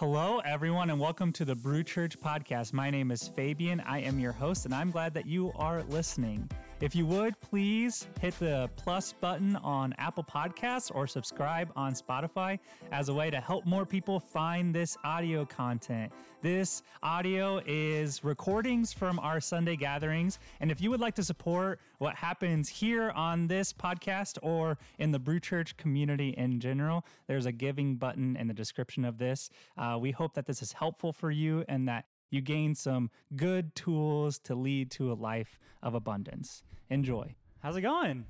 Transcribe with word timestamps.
Hello, 0.00 0.38
everyone, 0.46 0.88
and 0.88 0.98
welcome 0.98 1.30
to 1.30 1.44
the 1.44 1.54
Brew 1.54 1.84
Church 1.84 2.18
podcast. 2.18 2.72
My 2.72 2.88
name 2.88 3.10
is 3.10 3.28
Fabian. 3.28 3.80
I 3.80 3.98
am 4.00 4.18
your 4.18 4.32
host, 4.32 4.64
and 4.64 4.74
I'm 4.74 4.90
glad 4.90 5.12
that 5.12 5.26
you 5.26 5.52
are 5.56 5.82
listening. 5.90 6.48
If 6.80 6.94
you 6.94 7.04
would, 7.04 7.38
please 7.42 8.08
hit 8.22 8.38
the 8.38 8.70
plus 8.74 9.12
button 9.12 9.54
on 9.56 9.94
Apple 9.98 10.24
Podcasts 10.24 10.90
or 10.94 11.06
subscribe 11.06 11.70
on 11.76 11.92
Spotify 11.92 12.58
as 12.90 13.10
a 13.10 13.14
way 13.14 13.28
to 13.28 13.38
help 13.38 13.66
more 13.66 13.84
people 13.84 14.18
find 14.18 14.74
this 14.74 14.96
audio 15.04 15.44
content. 15.44 16.10
This 16.40 16.82
audio 17.02 17.60
is 17.66 18.24
recordings 18.24 18.94
from 18.94 19.18
our 19.18 19.42
Sunday 19.42 19.76
gatherings. 19.76 20.38
And 20.60 20.70
if 20.70 20.80
you 20.80 20.88
would 20.88 21.00
like 21.00 21.14
to 21.16 21.22
support 21.22 21.80
what 21.98 22.14
happens 22.14 22.66
here 22.70 23.10
on 23.10 23.46
this 23.46 23.74
podcast 23.74 24.38
or 24.40 24.78
in 24.98 25.10
the 25.10 25.18
Brew 25.18 25.38
Church 25.38 25.76
community 25.76 26.30
in 26.30 26.60
general, 26.60 27.04
there's 27.26 27.44
a 27.44 27.52
giving 27.52 27.96
button 27.96 28.36
in 28.36 28.48
the 28.48 28.54
description 28.54 29.04
of 29.04 29.18
this. 29.18 29.50
Uh, 29.76 29.98
we 30.00 30.12
hope 30.12 30.32
that 30.32 30.46
this 30.46 30.62
is 30.62 30.72
helpful 30.72 31.12
for 31.12 31.30
you 31.30 31.62
and 31.68 31.86
that 31.88 32.06
you 32.30 32.40
gain 32.40 32.74
some 32.74 33.10
good 33.36 33.74
tools 33.74 34.38
to 34.38 34.54
lead 34.54 34.90
to 34.92 35.12
a 35.12 35.14
life 35.14 35.58
of 35.82 35.94
abundance. 35.94 36.62
Enjoy. 36.88 37.34
How's 37.60 37.76
it 37.76 37.82
going? 37.82 38.26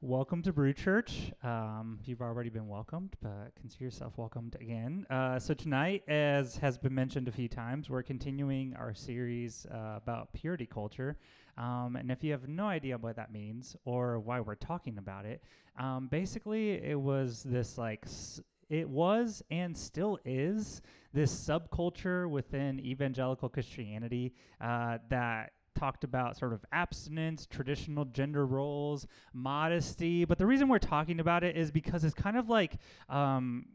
Welcome 0.00 0.42
to 0.42 0.52
Brew 0.52 0.72
Church. 0.72 1.32
Um, 1.42 1.98
you've 2.04 2.22
already 2.22 2.50
been 2.50 2.68
welcomed, 2.68 3.16
but 3.20 3.52
consider 3.60 3.84
yourself 3.84 4.16
welcomed 4.16 4.56
again. 4.60 5.04
Uh, 5.10 5.40
so, 5.40 5.54
tonight, 5.54 6.04
as 6.08 6.56
has 6.58 6.78
been 6.78 6.94
mentioned 6.94 7.26
a 7.26 7.32
few 7.32 7.48
times, 7.48 7.90
we're 7.90 8.04
continuing 8.04 8.74
our 8.76 8.94
series 8.94 9.66
uh, 9.66 9.94
about 9.96 10.32
purity 10.32 10.66
culture. 10.66 11.18
Um, 11.56 11.96
and 11.96 12.12
if 12.12 12.22
you 12.22 12.30
have 12.30 12.48
no 12.48 12.66
idea 12.66 12.96
what 12.96 13.16
that 13.16 13.32
means 13.32 13.74
or 13.84 14.20
why 14.20 14.38
we're 14.38 14.54
talking 14.54 14.98
about 14.98 15.26
it, 15.26 15.42
um, 15.76 16.06
basically, 16.06 16.74
it 16.74 16.98
was 17.00 17.42
this 17.42 17.76
like 17.76 18.02
s- 18.04 18.40
it 18.68 18.88
was 18.88 19.42
and 19.50 19.76
still 19.76 20.18
is 20.24 20.82
this 21.12 21.32
subculture 21.32 22.28
within 22.28 22.78
evangelical 22.80 23.48
Christianity 23.48 24.34
uh, 24.60 24.98
that 25.08 25.52
talked 25.78 26.04
about 26.04 26.36
sort 26.36 26.52
of 26.52 26.64
abstinence, 26.72 27.46
traditional 27.46 28.04
gender 28.04 28.44
roles, 28.44 29.06
modesty. 29.32 30.24
But 30.24 30.38
the 30.38 30.46
reason 30.46 30.68
we're 30.68 30.78
talking 30.78 31.20
about 31.20 31.44
it 31.44 31.56
is 31.56 31.70
because 31.70 32.04
it's 32.04 32.14
kind 32.14 32.36
of 32.36 32.48
like 32.48 32.78
um, 33.08 33.66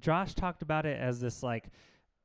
Josh 0.00 0.34
talked 0.34 0.62
about 0.62 0.86
it 0.86 0.98
as 0.98 1.20
this 1.20 1.42
like 1.42 1.66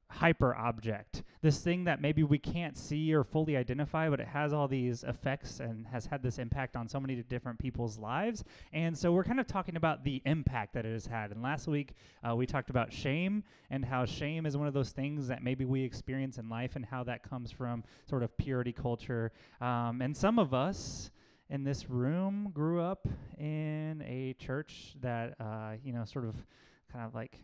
hyper 0.10 0.56
object, 0.56 1.24
this 1.42 1.60
thing 1.60 1.84
that 1.84 2.02
maybe 2.02 2.24
we 2.24 2.38
can't 2.38 2.78
see 2.78 3.14
or 3.14 3.24
fully 3.24 3.58
identify, 3.58 4.10
but 4.10 4.20
it 4.20 4.28
has 4.28 4.54
all 4.54 4.68
these 4.68 5.04
effects 5.04 5.60
and 5.60 5.88
has 5.88 6.06
had 6.08 6.24
this 6.24 6.40
impact 6.40 6.76
on 6.76 6.88
so 6.88 7.00
many 7.00 7.16
different 7.24 7.60
people's 7.60 7.98
lives. 7.98 8.44
And 8.72 8.98
so 8.98 9.12
we're 9.12 9.24
kind 9.24 9.40
of 9.40 9.48
talking 9.48 9.76
about 9.76 10.04
the 10.04 10.22
impact 10.26 10.74
that 10.74 10.86
it 10.86 10.94
has 10.94 11.08
had. 11.08 11.32
And 11.32 11.42
last 11.42 11.68
week 11.68 11.94
uh, 12.28 12.36
we 12.36 12.46
talked 12.46 12.70
about 12.70 12.94
shame 12.94 13.44
and 13.70 13.84
how 13.86 14.06
shame 14.06 14.46
is 14.46 14.56
one 14.56 14.68
of 14.68 14.74
those 14.74 14.92
things 14.92 15.28
that 15.28 15.44
maybe 15.44 15.66
we 15.66 15.84
experience 15.84 16.38
in 16.38 16.50
life 16.50 16.76
and 16.76 16.86
how 16.86 17.04
that 17.04 17.28
comes 17.28 17.52
from 17.52 17.84
sort 18.10 18.24
of 18.24 18.36
purity 18.38 18.74
culture. 18.74 19.32
Um, 19.60 20.02
and 20.02 20.16
some 20.16 20.40
of 20.40 20.54
us, 20.54 21.12
in 21.50 21.64
this 21.64 21.90
room 21.90 22.52
grew 22.54 22.82
up 22.82 23.08
in 23.38 24.04
a 24.06 24.36
church 24.38 24.96
that 25.02 25.36
uh, 25.40 25.74
you 25.84 25.94
know 25.94 26.04
sort 26.04 26.26
of 26.26 26.36
kind 26.92 27.06
of 27.06 27.16
like 27.16 27.40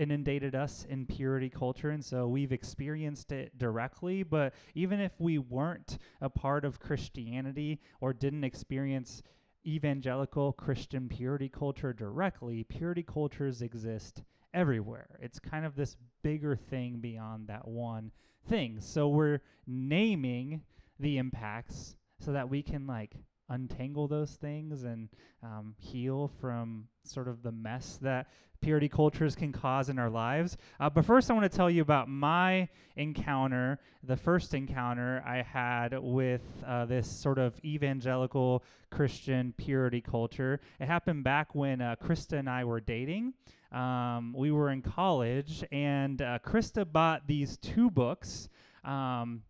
inundated 0.00 0.54
us 0.54 0.86
in 0.88 1.04
purity 1.04 1.50
culture 1.50 1.90
and 1.90 2.02
so 2.02 2.26
we've 2.26 2.52
experienced 2.52 3.30
it 3.30 3.58
directly. 3.58 4.22
But 4.22 4.54
even 4.74 4.98
if 4.98 5.12
we 5.18 5.38
weren't 5.38 5.98
a 6.20 6.30
part 6.30 6.64
of 6.64 6.80
christianity 6.80 7.80
or 8.00 8.12
didn't 8.12 8.44
experience 8.44 9.22
evangelical 9.66 10.54
christian 10.54 11.06
purity 11.06 11.50
culture 11.50 11.92
directly 11.92 12.64
purity 12.64 13.02
cultures 13.02 13.60
exist 13.60 14.22
everywhere. 14.54 15.18
It's 15.20 15.38
kind 15.38 15.66
of 15.66 15.76
this 15.76 15.96
bigger 16.22 16.56
thing 16.56 16.98
beyond 17.00 17.48
that 17.48 17.68
one 17.68 18.10
thing. 18.48 18.80
So 18.80 19.08
we're 19.08 19.40
naming 19.66 20.62
the 20.98 21.18
impacts 21.18 21.96
so 22.18 22.32
that 22.32 22.48
we 22.48 22.62
can 22.62 22.86
like 22.86 23.16
untangle 23.50 24.08
those 24.08 24.32
things 24.32 24.84
and 24.84 25.08
um, 25.42 25.74
heal 25.78 26.30
from 26.40 26.86
sort 27.04 27.28
of 27.28 27.42
the 27.42 27.52
mess 27.52 27.98
that 28.00 28.28
purity 28.60 28.88
cultures 28.88 29.34
can 29.34 29.52
cause 29.52 29.88
in 29.88 29.98
our 29.98 30.10
lives. 30.10 30.56
Uh, 30.78 30.90
but 30.90 31.04
first, 31.04 31.30
I 31.30 31.34
want 31.34 31.50
to 31.50 31.56
tell 31.56 31.70
you 31.70 31.82
about 31.82 32.08
my 32.08 32.68
encounter, 32.96 33.78
the 34.02 34.16
first 34.16 34.54
encounter 34.54 35.22
I 35.26 35.42
had 35.42 35.98
with 35.98 36.42
uh, 36.66 36.84
this 36.84 37.10
sort 37.10 37.38
of 37.38 37.58
evangelical 37.64 38.62
Christian 38.90 39.54
purity 39.56 40.00
culture. 40.00 40.60
It 40.78 40.86
happened 40.86 41.24
back 41.24 41.54
when 41.54 41.80
uh, 41.80 41.96
Krista 42.02 42.38
and 42.38 42.48
I 42.48 42.64
were 42.64 42.80
dating. 42.80 43.34
Um, 43.72 44.34
we 44.36 44.50
were 44.50 44.70
in 44.70 44.82
college, 44.82 45.64
and 45.70 46.20
uh, 46.20 46.40
Krista 46.44 46.90
bought 46.90 47.26
these 47.26 47.56
two 47.56 47.90
books 47.90 48.48
um, 48.84 49.42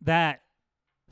that, 0.00 0.40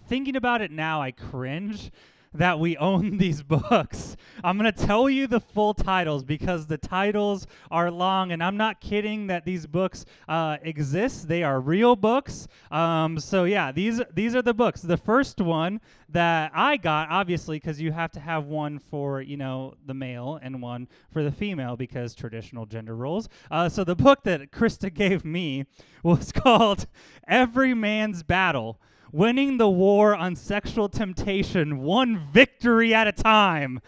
thinking 0.06 0.36
about 0.36 0.62
it 0.62 0.70
now, 0.70 1.02
I 1.02 1.10
cringe 1.10 1.90
that 2.38 2.58
we 2.60 2.76
own 2.76 3.16
these 3.18 3.42
books. 3.42 4.16
I'm 4.44 4.58
going 4.58 4.72
to 4.72 4.86
tell 4.86 5.08
you 5.08 5.26
the 5.26 5.40
full 5.40 5.74
titles 5.74 6.24
because 6.24 6.66
the 6.66 6.78
titles 6.78 7.46
are 7.70 7.90
long, 7.90 8.32
and 8.32 8.42
I'm 8.42 8.56
not 8.56 8.80
kidding 8.80 9.26
that 9.26 9.44
these 9.44 9.66
books 9.66 10.04
uh, 10.28 10.58
exist. 10.62 11.28
They 11.28 11.42
are 11.42 11.60
real 11.60 11.96
books. 11.96 12.46
Um, 12.70 13.18
so 13.18 13.44
yeah, 13.44 13.72
these 13.72 14.00
these 14.12 14.34
are 14.34 14.42
the 14.42 14.54
books. 14.54 14.82
The 14.82 14.96
first 14.96 15.40
one 15.40 15.80
that 16.08 16.52
I 16.54 16.76
got, 16.76 17.08
obviously, 17.10 17.58
because 17.58 17.80
you 17.80 17.92
have 17.92 18.12
to 18.12 18.20
have 18.20 18.46
one 18.46 18.78
for 18.78 19.20
you 19.20 19.36
know 19.36 19.74
the 19.84 19.94
male 19.94 20.38
and 20.42 20.62
one 20.62 20.88
for 21.10 21.22
the 21.22 21.32
female 21.32 21.76
because 21.76 22.14
traditional 22.14 22.66
gender 22.66 22.94
roles. 22.94 23.28
Uh, 23.50 23.68
so 23.68 23.84
the 23.84 23.96
book 23.96 24.22
that 24.24 24.50
Krista 24.50 24.92
gave 24.94 25.24
me 25.24 25.64
was 26.02 26.32
called 26.32 26.86
Every 27.26 27.74
Man's 27.74 28.22
Battle 28.22 28.80
winning 29.16 29.56
the 29.56 29.68
war 29.68 30.14
on 30.14 30.36
sexual 30.36 30.90
temptation 30.90 31.78
one 31.78 32.18
victory 32.32 32.92
at 32.92 33.08
a 33.08 33.12
time. 33.12 33.80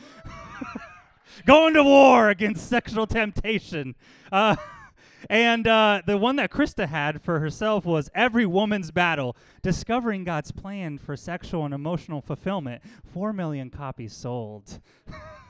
Going 1.47 1.75
to 1.75 1.85
war 1.85 2.31
against 2.31 2.67
sexual 2.67 3.07
temptation. 3.07 3.95
Uh, 4.33 4.57
and 5.29 5.67
uh, 5.67 6.01
the 6.07 6.17
one 6.17 6.37
that 6.37 6.51
Krista 6.51 6.89
had 6.89 7.21
for 7.21 7.41
herself 7.41 7.85
was 7.85 8.09
Every 8.15 8.47
Woman's 8.47 8.91
Battle 8.91 9.37
Discovering 9.63 10.25
God's 10.25 10.51
Plan 10.51 10.97
for 10.97 11.15
Sexual 11.15 11.67
and 11.67 11.75
Emotional 11.75 12.23
Fulfillment. 12.23 12.83
Four 13.13 13.35
million 13.35 13.69
copies 13.69 14.15
sold. 14.15 14.81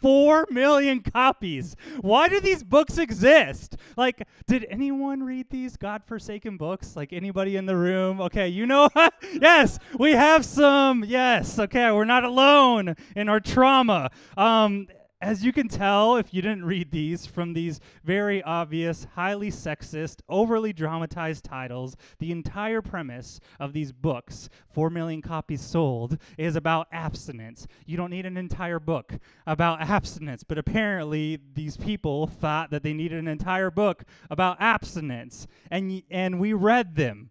Four 0.00 0.46
million 0.50 1.00
copies. 1.00 1.76
Why 2.00 2.28
do 2.28 2.40
these 2.40 2.62
books 2.62 2.98
exist? 2.98 3.76
Like, 3.96 4.26
did 4.46 4.66
anyone 4.70 5.22
read 5.22 5.50
these 5.50 5.76
God-forsaken 5.76 6.56
books? 6.56 6.96
Like 6.96 7.12
anybody 7.12 7.56
in 7.56 7.66
the 7.66 7.76
room? 7.76 8.20
Okay, 8.20 8.48
you 8.48 8.66
know, 8.66 8.88
yes, 9.32 9.78
we 9.98 10.12
have 10.12 10.44
some. 10.44 11.04
Yes, 11.04 11.58
okay, 11.58 11.90
we're 11.90 12.04
not 12.04 12.24
alone 12.24 12.94
in 13.16 13.28
our 13.28 13.40
trauma. 13.40 14.10
Um, 14.36 14.88
as 15.20 15.44
you 15.44 15.52
can 15.52 15.66
tell, 15.66 16.16
if 16.16 16.32
you 16.32 16.40
didn't 16.40 16.64
read 16.64 16.92
these 16.92 17.26
from 17.26 17.52
these 17.52 17.80
very 18.04 18.40
obvious, 18.42 19.06
highly 19.16 19.50
sexist, 19.50 20.20
overly 20.28 20.72
dramatized 20.72 21.44
titles, 21.44 21.96
the 22.20 22.30
entire 22.30 22.80
premise 22.80 23.40
of 23.58 23.72
these 23.72 23.90
books, 23.90 24.48
4 24.72 24.90
million 24.90 25.20
copies 25.20 25.60
sold, 25.60 26.18
is 26.36 26.54
about 26.54 26.86
abstinence. 26.92 27.66
You 27.84 27.96
don't 27.96 28.10
need 28.10 28.26
an 28.26 28.36
entire 28.36 28.78
book 28.78 29.14
about 29.44 29.80
abstinence, 29.80 30.44
but 30.44 30.56
apparently 30.56 31.40
these 31.54 31.76
people 31.76 32.28
thought 32.28 32.70
that 32.70 32.84
they 32.84 32.92
needed 32.92 33.18
an 33.18 33.28
entire 33.28 33.72
book 33.72 34.04
about 34.30 34.56
abstinence. 34.60 35.48
And, 35.68 36.02
and 36.10 36.38
we 36.38 36.52
read 36.52 36.94
them, 36.94 37.30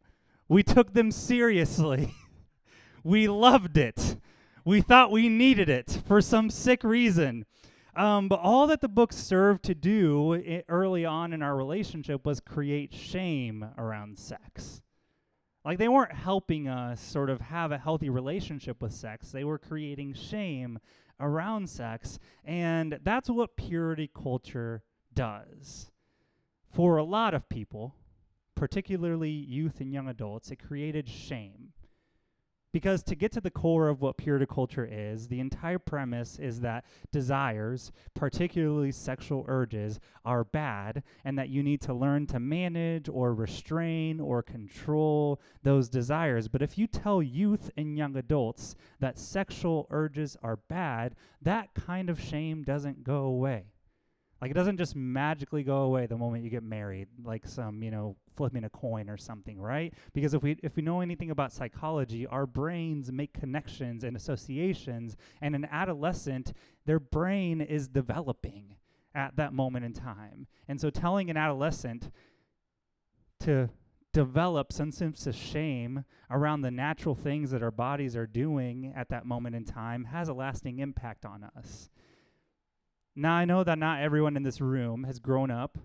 we 0.49 0.61
took 0.61 0.93
them 0.93 1.09
seriously, 1.09 2.13
we 3.03 3.29
loved 3.29 3.77
it. 3.77 4.17
We 4.65 4.81
thought 4.81 5.11
we 5.11 5.29
needed 5.29 5.69
it 5.69 6.01
for 6.05 6.19
some 6.19 6.49
sick 6.49 6.83
reason. 6.83 7.45
Um, 7.97 8.29
but 8.29 8.39
all 8.39 8.67
that 8.67 8.81
the 8.81 8.87
book 8.87 9.11
served 9.11 9.63
to 9.63 9.73
do 9.73 10.63
early 10.69 11.03
on 11.03 11.33
in 11.33 11.41
our 11.41 11.55
relationship 11.55 12.27
was 12.27 12.39
create 12.39 12.94
shame 12.94 13.65
around 13.75 14.19
sex. 14.19 14.83
Like 15.65 15.79
they 15.79 15.88
weren't 15.88 16.13
helping 16.13 16.67
us 16.67 17.01
sort 17.01 17.31
of 17.31 17.41
have 17.41 17.71
a 17.71 17.79
healthy 17.79 18.11
relationship 18.11 18.83
with 18.83 18.94
sex, 18.94 19.31
they 19.31 19.44
were 19.44 19.57
creating 19.57 20.13
shame 20.13 20.77
around 21.19 21.71
sex. 21.71 22.19
And 22.45 22.99
that's 23.03 23.31
what 23.31 23.57
purity 23.57 24.09
culture 24.13 24.83
does. 25.15 25.89
For 26.71 26.97
a 26.97 27.03
lot 27.03 27.33
of 27.33 27.50
people, 27.50 27.95
particularly 28.53 29.31
youth 29.31 29.81
and 29.81 29.91
young 29.91 30.07
adults, 30.07 30.51
it 30.51 30.57
created 30.57 31.09
shame. 31.09 31.73
Because 32.77 33.01
to 33.06 33.15
get 33.15 33.31
to 33.31 33.41
the 33.41 33.50
core 33.50 33.88
of 33.88 34.01
what 34.01 34.18
purity 34.18 34.45
culture 34.45 34.88
is, 34.88 35.29
the 35.29 35.39
entire 35.39 35.79
premise 35.79 36.38
is 36.38 36.59
that 36.59 36.85
desires, 37.12 37.91
particularly 38.13 38.91
sexual 38.91 39.45
urges, 39.47 40.00
are 40.24 40.44
bad 40.44 41.01
and 41.25 41.39
that 41.39 41.50
you 41.50 41.63
need 41.63 41.81
to 41.81 41.94
learn 41.95 42.27
to 42.27 42.39
manage 42.39 43.09
or 43.09 43.33
restrain 43.33 44.19
or 44.19 44.44
control 44.44 45.41
those 45.63 45.89
desires. 45.89 46.47
But 46.47 46.62
if 46.62 46.77
you 46.77 46.85
tell 46.85 47.19
youth 47.19 47.71
and 47.75 47.97
young 47.97 48.15
adults 48.15 48.75
that 49.00 49.18
sexual 49.18 49.88
urges 49.89 50.38
are 50.44 50.57
bad, 50.57 51.15
that 51.41 51.74
kind 51.74 52.12
of 52.12 52.21
shame 52.21 52.62
doesn't 52.62 53.03
go 53.03 53.24
away. 53.24 53.74
Like 54.42 54.51
it 54.51 54.54
doesn't 54.54 54.78
just 54.78 54.95
magically 54.95 55.63
go 55.63 55.78
away 55.78 56.06
the 56.06 56.18
moment 56.18 56.44
you 56.44 56.50
get 56.50 56.63
married, 56.63 57.07
like 57.24 57.48
some, 57.48 57.81
you 57.81 57.89
know, 57.89 58.16
flipping 58.36 58.63
a 58.63 58.69
coin 58.69 59.10
or 59.10 59.18
something, 59.18 59.60
right? 59.60 59.94
Because 60.13 60.34
if 60.34 60.44
we 60.44 60.57
if 60.62 60.75
we 60.75 60.84
know 60.84 61.01
anything 61.01 61.31
about 61.31 61.51
psychology, 61.51 62.28
our 62.28 62.45
brains 62.45 63.12
make 63.12 63.34
connections 63.34 64.04
and 64.04 64.16
associations, 64.16 65.18
and 65.42 65.56
an 65.56 65.68
adolescent, 65.72 66.54
their 66.86 67.00
brain 67.00 67.62
is 67.62 67.88
developing 67.88 68.75
at 69.16 69.36
that 69.36 69.54
moment 69.54 69.86
in 69.86 69.94
time. 69.94 70.45
And 70.68 70.80
so 70.80 70.89
telling 70.92 71.30
an 71.30 71.38
adolescent 71.38 72.12
to 73.39 73.69
develop 74.13 74.72
some 74.72 74.92
sense 74.92 75.28
of 75.28 75.36
shame 75.36 76.04
around 76.30 76.62
the 76.62 76.72
natural 76.72 77.16
things 77.16 77.51
that 77.51 77.63
our 77.63 77.72
bodies 77.72 78.16
are 78.16 78.28
doing 78.28 78.94
at 78.95 79.10
that 79.10 79.25
moment 79.25 79.56
in 79.56 79.66
time 79.66 80.06
has 80.06 80.30
a 80.30 80.34
lasting 80.34 80.80
impact 80.80 81.25
on 81.25 81.44
us. 81.56 81.89
Now, 83.19 83.33
I 83.33 83.45
know 83.45 83.63
that 83.63 83.79
not 83.79 83.99
everyone 83.99 84.37
in 84.37 84.43
this 84.43 84.61
room 84.61 85.05
has 85.05 85.17
grown 85.17 85.49
up 85.49 85.79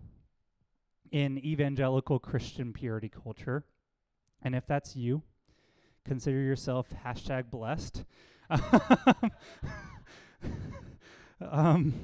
in 1.11 1.39
evangelical 1.39 2.19
Christian 2.19 2.75
purity 2.75 3.09
culture. 3.09 3.65
And 4.43 4.55
if 4.55 4.67
that's 4.67 4.97
you, 4.97 5.23
consider 6.05 6.43
yourself 6.43 6.89
hashtag 7.07 7.51
blessed. 7.51 8.05
um, 11.41 11.95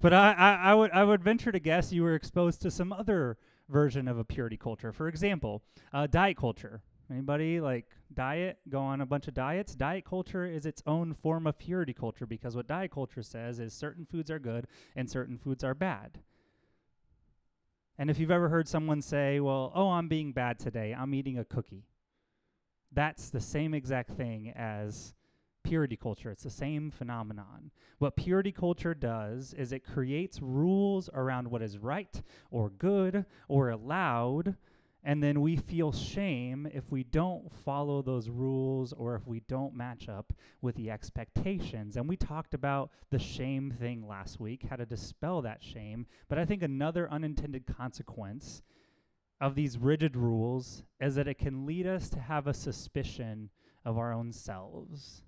but 0.00 0.14
I, 0.14 0.32
I, 0.32 0.54
I, 0.54 0.74
would 0.74 0.90
I 0.92 1.04
would 1.04 1.22
venture 1.22 1.52
to 1.52 1.60
guess 1.60 1.92
you 1.92 2.02
were 2.02 2.14
exposed 2.14 2.62
to 2.62 2.70
some 2.70 2.90
other 2.90 3.36
version 3.68 4.08
of 4.08 4.16
a 4.16 4.24
purity 4.24 4.56
culture. 4.56 4.92
For 4.92 5.08
example, 5.08 5.62
uh, 5.92 6.06
diet 6.06 6.38
culture. 6.38 6.80
Anybody 7.10 7.60
like 7.60 7.86
diet? 8.12 8.58
Go 8.68 8.80
on 8.80 9.00
a 9.00 9.06
bunch 9.06 9.28
of 9.28 9.34
diets. 9.34 9.74
Diet 9.74 10.04
culture 10.04 10.46
is 10.46 10.66
its 10.66 10.82
own 10.86 11.12
form 11.12 11.46
of 11.46 11.58
purity 11.58 11.92
culture 11.92 12.26
because 12.26 12.56
what 12.56 12.66
diet 12.66 12.90
culture 12.90 13.22
says 13.22 13.58
is 13.58 13.74
certain 13.74 14.06
foods 14.06 14.30
are 14.30 14.38
good 14.38 14.66
and 14.96 15.10
certain 15.10 15.36
foods 15.36 15.62
are 15.62 15.74
bad. 15.74 16.18
And 17.98 18.10
if 18.10 18.18
you've 18.18 18.30
ever 18.30 18.48
heard 18.48 18.66
someone 18.66 19.02
say, 19.02 19.38
well, 19.38 19.70
oh, 19.74 19.90
I'm 19.90 20.08
being 20.08 20.32
bad 20.32 20.58
today, 20.58 20.94
I'm 20.98 21.14
eating 21.14 21.38
a 21.38 21.44
cookie, 21.44 21.84
that's 22.90 23.30
the 23.30 23.40
same 23.40 23.74
exact 23.74 24.10
thing 24.10 24.52
as 24.56 25.14
purity 25.62 25.96
culture. 25.96 26.30
It's 26.30 26.42
the 26.42 26.50
same 26.50 26.90
phenomenon. 26.90 27.70
What 27.98 28.16
purity 28.16 28.52
culture 28.52 28.94
does 28.94 29.54
is 29.54 29.72
it 29.72 29.84
creates 29.84 30.40
rules 30.42 31.08
around 31.14 31.48
what 31.48 31.62
is 31.62 31.78
right 31.78 32.22
or 32.50 32.70
good 32.70 33.24
or 33.48 33.70
allowed 33.70 34.56
and 35.04 35.22
then 35.22 35.42
we 35.42 35.56
feel 35.56 35.92
shame 35.92 36.66
if 36.72 36.90
we 36.90 37.04
don't 37.04 37.52
follow 37.64 38.00
those 38.00 38.30
rules 38.30 38.94
or 38.94 39.14
if 39.14 39.26
we 39.26 39.40
don't 39.40 39.74
match 39.74 40.08
up 40.08 40.32
with 40.62 40.76
the 40.76 40.90
expectations. 40.90 41.96
And 41.96 42.08
we 42.08 42.16
talked 42.16 42.54
about 42.54 42.90
the 43.10 43.18
shame 43.18 43.70
thing 43.70 44.08
last 44.08 44.40
week, 44.40 44.64
how 44.70 44.76
to 44.76 44.86
dispel 44.86 45.42
that 45.42 45.62
shame. 45.62 46.06
But 46.28 46.38
I 46.38 46.46
think 46.46 46.62
another 46.62 47.10
unintended 47.10 47.66
consequence 47.66 48.62
of 49.42 49.54
these 49.54 49.76
rigid 49.76 50.16
rules 50.16 50.84
is 50.98 51.16
that 51.16 51.28
it 51.28 51.38
can 51.38 51.66
lead 51.66 51.86
us 51.86 52.08
to 52.08 52.20
have 52.20 52.46
a 52.46 52.54
suspicion 52.54 53.50
of 53.84 53.98
our 53.98 54.10
own 54.10 54.32
selves 54.32 55.22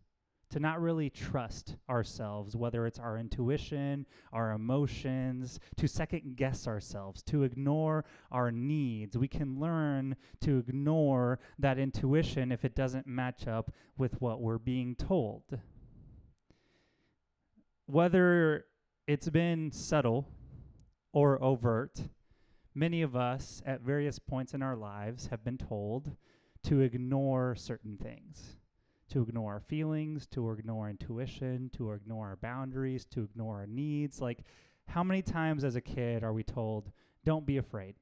to 0.50 0.60
not 0.60 0.81
really 0.81 1.10
trust 1.10 1.76
ourselves, 1.88 2.54
whether 2.54 2.87
it's 2.87 2.98
our 2.98 3.19
intuition, 3.19 4.06
our 4.32 4.52
emotions, 4.52 5.58
to 5.76 5.88
second 5.88 6.37
guess 6.37 6.66
ourselves, 6.66 7.22
to 7.25 7.43
ignore 7.43 8.04
our 8.31 8.52
needs. 8.52 9.19
We 9.19 9.28
can 9.28 9.58
learn 9.58 10.16
to 10.43 10.58
ignore 10.58 11.40
that 11.58 11.78
intuition 11.78 12.52
if 12.52 12.64
it 12.64 12.76
doesn't 12.76 13.06
match 13.06 13.46
up 13.46 13.72
with 13.98 14.20
what 14.20 14.40
we're 14.40 14.58
being 14.58 14.94
told. 14.94 15.58
Whether 17.87 18.66
it's 19.06 19.28
been 19.28 19.72
subtle 19.72 20.28
or 21.12 21.43
overt, 21.43 22.02
many 22.75 23.02
of 23.02 23.16
us 23.16 23.62
at 23.66 23.81
various 23.81 24.19
points 24.19 24.54
in 24.54 24.62
our 24.62 24.76
lives 24.76 25.28
have 25.28 25.44
been 25.44 25.58
told 25.58 26.16
to 26.64 26.81
ignore 26.81 27.54
certain 27.54 27.96
things 27.96 28.56
to 29.11 29.23
ignore 29.23 29.55
our 29.55 29.61
feelings, 29.61 30.26
to 30.26 30.50
ignore 30.50 30.91
intuition, 30.91 31.70
to 31.76 31.93
ignore 31.93 32.29
our 32.29 32.37
boundaries, 32.37 33.05
to 33.06 33.23
ignore 33.23 33.58
our 33.58 33.67
needs. 33.67 34.20
Like, 34.20 34.41
how 34.88 35.03
many 35.05 35.23
times 35.23 35.64
as 35.64 35.76
a 35.76 35.81
kid 35.81 36.25
are 36.25 36.32
we 36.32 36.43
told, 36.43 36.91
don't 37.25 37.47
be 37.47 37.56
afraid? 37.56 37.94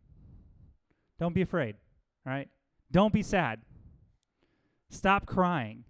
Don't 1.19 1.35
be 1.35 1.43
afraid, 1.43 1.77
right? 2.25 2.49
Don't 2.91 3.13
be 3.13 3.23
sad. 3.23 3.63
Stop 4.91 5.27
crying. 5.27 5.85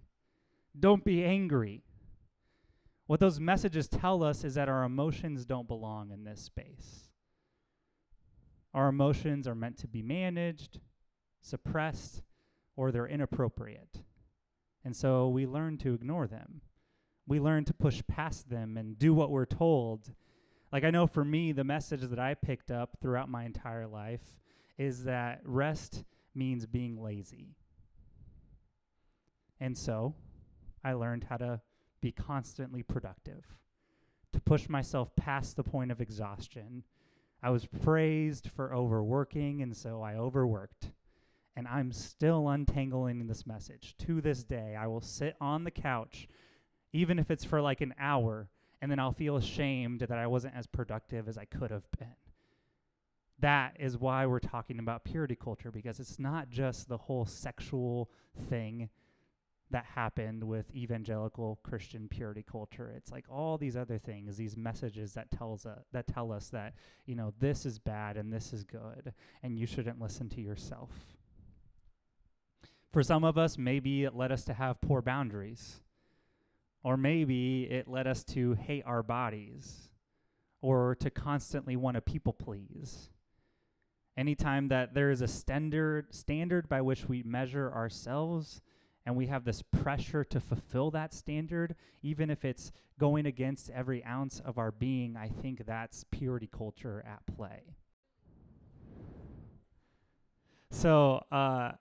Don't 0.77 1.03
be 1.03 1.23
angry. 1.23 1.83
What 3.07 3.19
those 3.19 3.39
messages 3.39 3.87
tell 3.87 4.23
us 4.23 4.43
is 4.43 4.55
that 4.55 4.69
our 4.69 4.83
emotions 4.83 5.45
don't 5.45 5.67
belong 5.67 6.11
in 6.11 6.23
this 6.23 6.41
space. 6.41 7.09
Our 8.73 8.89
emotions 8.89 9.47
are 9.47 9.55
meant 9.55 9.77
to 9.79 9.87
be 9.87 10.01
managed, 10.01 10.79
suppressed, 11.41 12.23
or 12.75 12.91
they're 12.91 13.07
inappropriate. 13.07 14.01
And 14.85 14.95
so 14.95 15.27
we 15.27 15.47
learn 15.47 15.77
to 15.79 15.93
ignore 15.93 16.27
them. 16.27 16.61
We 17.27 17.39
learn 17.39 17.65
to 17.65 17.73
push 17.73 18.03
past 18.07 18.49
them 18.49 18.77
and 18.77 18.97
do 18.99 19.13
what 19.13 19.31
we're 19.31 19.47
told. 19.47 20.13
Like, 20.71 20.83
I 20.83 20.91
know 20.91 21.07
for 21.07 21.25
me, 21.25 21.51
the 21.51 21.63
message 21.63 22.01
that 22.01 22.19
I 22.19 22.35
picked 22.35 22.69
up 22.69 22.97
throughout 23.01 23.27
my 23.27 23.45
entire 23.45 23.87
life 23.87 24.39
is 24.77 25.05
that 25.05 25.41
rest 25.43 26.03
means 26.35 26.67
being 26.67 27.01
lazy. 27.01 27.55
And 29.59 29.75
so 29.75 30.13
I 30.83 30.93
learned 30.93 31.25
how 31.29 31.37
to 31.37 31.61
be 32.01 32.11
constantly 32.11 32.83
productive, 32.83 33.55
to 34.33 34.39
push 34.39 34.69
myself 34.69 35.15
past 35.15 35.55
the 35.55 35.63
point 35.63 35.91
of 35.91 36.01
exhaustion. 36.01 36.83
I 37.41 37.49
was 37.49 37.65
praised 37.65 38.51
for 38.51 38.71
overworking, 38.71 39.63
and 39.63 39.75
so 39.75 40.03
I 40.03 40.15
overworked 40.15 40.91
and 41.55 41.67
I'm 41.67 41.91
still 41.91 42.49
untangling 42.49 43.27
this 43.27 43.47
message. 43.47 43.95
To 43.99 44.21
this 44.21 44.43
day, 44.43 44.75
I 44.75 44.87
will 44.87 45.01
sit 45.01 45.35
on 45.39 45.63
the 45.63 45.71
couch, 45.71 46.27
even 46.91 47.17
if 47.17 47.31
it's 47.31 47.45
for 47.45 47.61
like 47.61 47.81
an 47.81 47.93
hour, 47.99 48.49
and 48.81 48.91
then 48.91 48.99
I'll 48.99 49.13
feel 49.13 49.37
ashamed 49.37 50.01
that 50.01 50.11
I 50.11 50.27
wasn't 50.27 50.55
as 50.55 50.67
productive 50.67 51.27
as 51.27 51.37
I 51.37 51.45
could 51.45 51.71
have 51.71 51.89
been. 51.97 52.15
That 53.39 53.75
is 53.79 53.97
why 53.97 54.25
we're 54.25 54.39
talking 54.39 54.79
about 54.79 55.03
purity 55.03 55.35
culture, 55.35 55.71
because 55.71 55.99
it's 55.99 56.19
not 56.19 56.49
just 56.49 56.87
the 56.87 56.97
whole 56.97 57.25
sexual 57.25 58.09
thing 58.49 58.89
that 59.71 59.85
happened 59.85 60.43
with 60.43 60.73
evangelical 60.75 61.59
Christian 61.63 62.07
purity 62.07 62.45
culture. 62.49 62.93
It's 62.95 63.11
like 63.11 63.25
all 63.29 63.57
these 63.57 63.75
other 63.75 63.97
things, 63.97 64.37
these 64.37 64.55
messages 64.55 65.13
that 65.13 65.31
tells 65.31 65.65
uh, 65.65 65.79
that 65.91 66.07
tell 66.07 66.31
us 66.31 66.49
that, 66.49 66.75
you 67.05 67.15
know, 67.15 67.33
this 67.39 67.65
is 67.65 67.79
bad 67.79 68.15
and 68.15 68.31
this 68.31 68.53
is 68.53 68.63
good 68.63 69.13
and 69.41 69.57
you 69.57 69.65
shouldn't 69.65 69.99
listen 69.99 70.29
to 70.29 70.41
yourself. 70.41 70.91
For 72.95 73.03
some 73.03 73.25
of 73.25 73.37
us, 73.37 73.57
maybe 73.57 74.05
it 74.05 74.15
led 74.15 74.31
us 74.31 74.45
to 74.45 74.53
have 74.53 74.79
poor 74.79 75.01
boundaries. 75.01 75.81
Or 76.81 76.95
maybe 76.95 77.63
it 77.63 77.89
led 77.89 78.07
us 78.07 78.23
to 78.27 78.53
hate 78.53 78.83
our 78.85 79.03
bodies 79.03 79.89
or 80.61 80.95
to 81.01 81.09
constantly 81.09 81.75
want 81.75 81.95
to 81.95 82.01
people 82.01 82.31
please. 82.31 83.09
Anytime 84.15 84.69
that 84.69 84.93
there 84.93 85.11
is 85.11 85.19
a 85.19 85.27
standard 85.27 86.15
standard 86.15 86.69
by 86.69 86.79
which 86.79 87.09
we 87.09 87.21
measure 87.21 87.69
ourselves 87.69 88.61
and 89.05 89.17
we 89.17 89.27
have 89.27 89.43
this 89.43 89.61
pressure 89.61 90.23
to 90.23 90.39
fulfill 90.39 90.89
that 90.91 91.13
standard, 91.13 91.75
even 92.01 92.29
if 92.29 92.45
it's 92.45 92.71
going 92.97 93.25
against 93.25 93.69
every 93.71 94.05
ounce 94.05 94.39
of 94.39 94.57
our 94.57 94.71
being, 94.71 95.17
I 95.17 95.27
think 95.27 95.65
that's 95.65 96.05
purity 96.11 96.47
culture 96.49 97.03
at 97.05 97.25
play. 97.35 97.75
So, 100.71 101.25
uh, 101.29 101.73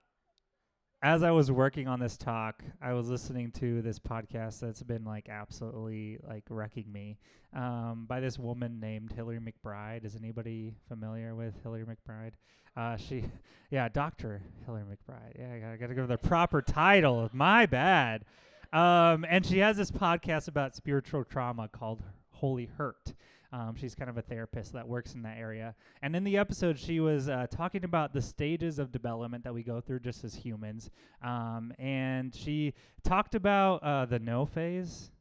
as 1.05 1.23
I 1.23 1.33
was 1.33 1.53
working 1.53 1.87
on 1.87 2.01
this 2.01 2.17
talk, 2.17 2.65
I 2.81 2.95
was 2.95 3.11
listening 3.11 3.51
to 3.59 3.83
this 3.83 3.99
podcast 3.99 4.61
that's 4.61 4.83
been 4.83 5.05
like 5.05 5.29
absolutely 5.29 6.19
like 6.27 6.45
wrecking 6.49 6.91
me 6.91 7.19
um, 7.55 8.07
by 8.09 8.21
this 8.21 8.39
woman 8.39 8.81
named 8.81 9.13
Hillary 9.13 9.39
McBride. 9.39 10.07
Is 10.07 10.17
anybody 10.17 10.73
familiar 10.89 11.35
with 11.35 11.63
Hillary 11.63 11.85
McBride? 11.85 12.33
Uh, 12.75 12.97
she, 12.97 13.23
yeah, 13.71 13.91
Doctor 13.91 14.41
Hillary 14.65 14.85
McBride. 14.85 15.39
Yeah, 15.39 15.73
I 15.75 15.77
got 15.77 15.89
to 15.89 15.95
give 15.95 15.99
her 15.99 16.07
the 16.07 16.17
proper 16.17 16.63
title. 16.63 17.29
My 17.35 17.67
bad. 17.67 18.25
Um, 18.73 19.27
and 19.29 19.45
she 19.45 19.59
has 19.59 19.77
this 19.77 19.91
podcast 19.91 20.49
about 20.49 20.75
spiritual 20.75 21.23
trauma 21.23 21.69
called 21.69 22.03
Holy 22.31 22.71
Hurt. 22.79 23.13
Um, 23.55 23.77
she's 23.77 23.95
kind 23.95 24.11
of 24.11 24.19
a 24.19 24.23
therapist 24.23 24.73
that 24.73 24.89
works 24.89 25.15
in 25.15 25.23
that 25.23 25.39
area. 25.39 25.77
And 26.03 26.17
in 26.17 26.25
the 26.25 26.37
episode, 26.37 26.77
she 26.77 26.99
was 26.99 27.29
uh, 27.29 27.47
talking 27.49 27.85
about 27.85 28.13
the 28.13 28.21
stages 28.21 28.81
of 28.81 28.91
development 28.91 29.45
that 29.45 29.55
we 29.55 29.63
go 29.63 29.81
through 29.81 30.01
just 30.01 30.25
as 30.25 30.35
humans. 30.35 30.91
Um, 31.23 31.73
and 31.79 32.35
she 32.35 32.75
talked 33.05 33.37
about 33.37 33.81
uh, 33.85 34.07
the 34.07 34.19
no 34.19 34.45
phase. 34.45 35.13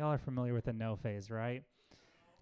Y'all 0.00 0.12
are 0.12 0.18
familiar 0.18 0.52
with 0.52 0.64
the 0.64 0.72
no 0.72 0.96
phase, 0.96 1.30
right? 1.30 1.62